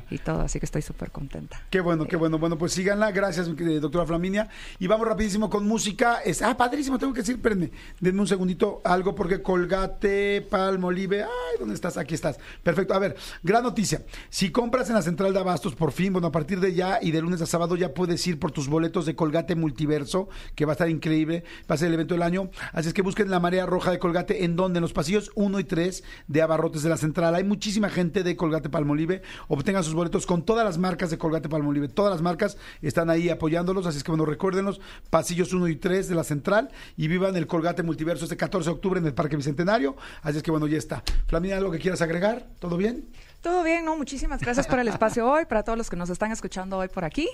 y 0.09 0.19
todo, 0.19 0.41
así 0.41 0.59
que 0.59 0.65
estoy 0.65 0.83
súper 0.83 1.11
contenta. 1.11 1.61
Qué 1.69 1.81
bueno, 1.81 2.05
qué 2.05 2.15
bueno. 2.15 2.37
Bueno, 2.37 2.57
pues 2.57 2.73
síganla. 2.73 3.11
Gracias, 3.11 3.47
doctora 3.81 4.05
Flaminia. 4.05 4.49
Y 4.79 4.87
vamos 4.87 5.07
rapidísimo 5.07 5.49
con 5.49 5.67
música. 5.67 6.21
Es, 6.25 6.41
ah, 6.41 6.57
padrísimo, 6.57 6.97
tengo 6.97 7.13
que 7.13 7.21
decir, 7.21 7.35
espérenme, 7.35 7.71
denme 7.99 8.21
un 8.21 8.27
segundo 8.27 8.47
algo 8.83 9.13
porque 9.13 9.41
Colgate, 9.41 10.41
Palmolive, 10.49 11.23
ay, 11.23 11.59
¿dónde 11.59 11.75
estás? 11.75 11.97
Aquí 11.97 12.15
estás. 12.15 12.39
Perfecto. 12.63 12.93
A 12.93 12.99
ver, 12.99 13.15
gran 13.43 13.63
noticia. 13.63 14.03
Si 14.29 14.51
compras 14.51 14.87
en 14.89 14.95
la 14.95 15.01
central 15.01 15.33
de 15.33 15.39
abastos, 15.39 15.75
por 15.75 15.91
fin, 15.91 16.13
bueno, 16.13 16.29
a 16.29 16.31
partir 16.31 16.59
de 16.59 16.73
ya 16.73 16.99
y 17.01 17.11
de 17.11 17.21
lunes 17.21 17.41
a 17.41 17.45
sábado 17.45 17.75
ya 17.75 17.93
puedes 17.93 18.25
ir 18.25 18.39
por 18.39 18.51
tus 18.51 18.67
boletos 18.67 19.05
de 19.05 19.15
Colgate 19.15 19.55
Multiverso, 19.55 20.29
que 20.55 20.65
va 20.65 20.71
a 20.71 20.75
estar 20.75 20.89
increíble, 20.89 21.43
va 21.69 21.75
a 21.75 21.77
ser 21.77 21.89
el 21.89 21.95
evento 21.95 22.13
del 22.13 22.23
año. 22.23 22.49
Así 22.73 22.87
es 22.87 22.93
que 22.93 23.01
busquen 23.01 23.29
la 23.29 23.39
marea 23.39 23.65
roja 23.65 23.91
de 23.91 23.99
Colgate, 23.99 24.45
en 24.45 24.55
donde 24.55 24.77
en 24.77 24.81
los 24.81 24.93
pasillos 24.93 25.31
1 25.35 25.59
y 25.59 25.63
3 25.63 26.03
de 26.27 26.41
abarrotes 26.41 26.83
de 26.83 26.89
la 26.89 26.97
central. 26.97 27.35
Hay 27.35 27.43
muchísima 27.43 27.89
gente 27.89 28.23
de 28.23 28.35
Colgate 28.35 28.69
Palmolive. 28.69 29.21
Obtengan 29.47 29.83
sus 29.83 29.93
boletos 29.93 30.25
con 30.25 30.43
todas 30.43 30.65
las 30.65 30.77
marcas 30.77 31.09
de 31.09 31.17
Colgate 31.17 31.49
Palmolive. 31.49 31.89
Todas 31.89 32.11
las 32.11 32.21
marcas 32.21 32.57
están 32.81 33.09
ahí 33.09 33.29
apoyándolos. 33.29 33.85
Así 33.85 33.97
es 33.97 34.03
que, 34.03 34.11
bueno, 34.11 34.25
recuérdenlos, 34.47 34.79
pasillos 35.09 35.53
1 35.53 35.67
y 35.67 35.75
3 35.75 36.07
de 36.07 36.15
la 36.15 36.23
central 36.23 36.69
y 36.95 37.07
vivan 37.07 37.35
el 37.35 37.47
Colgate 37.47 37.83
Multiverso 37.83 38.25
este 38.25 38.37
14 38.37 38.69
de 38.69 38.75
octubre 38.75 38.99
en 38.99 39.05
el 39.05 39.13
Parque 39.13 39.35
Bicentenario. 39.35 39.95
Así 40.21 40.37
es 40.37 40.43
que 40.43 40.51
bueno, 40.51 40.67
ya 40.67 40.77
está. 40.77 41.03
Flamina, 41.27 41.57
¿algo 41.57 41.71
que 41.71 41.79
quieras 41.79 42.01
agregar? 42.01 42.47
¿Todo 42.59 42.77
bien? 42.77 43.05
Todo 43.41 43.63
bien, 43.63 43.85
¿no? 43.85 43.97
Muchísimas 43.97 44.41
gracias 44.41 44.67
por 44.67 44.79
el 44.79 44.87
espacio 44.87 45.29
hoy, 45.29 45.45
para 45.45 45.63
todos 45.63 45.77
los 45.77 45.89
que 45.89 45.95
nos 45.95 46.09
están 46.09 46.31
escuchando 46.31 46.77
hoy 46.77 46.87
por 46.87 47.05
aquí. 47.05 47.29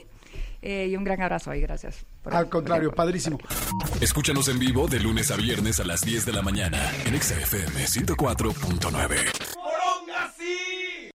Eh, 0.61 0.87
y 0.89 0.95
un 0.95 1.03
gran 1.03 1.21
abrazo 1.21 1.51
ahí, 1.51 1.61
gracias. 1.61 2.05
Al 2.25 2.49
contrario, 2.49 2.91
padrísimo. 2.91 3.37
Escúchanos 4.01 4.47
en 4.47 4.59
vivo 4.59 4.87
de 4.87 4.99
lunes 4.99 5.29
a 5.31 5.35
viernes 5.35 5.79
a 5.79 5.83
las 5.83 6.01
10 6.01 6.25
de 6.25 6.33
la 6.33 6.41
mañana 6.41 6.79
en 7.05 7.21
XFM 7.21 7.85
104.9. 7.85 10.72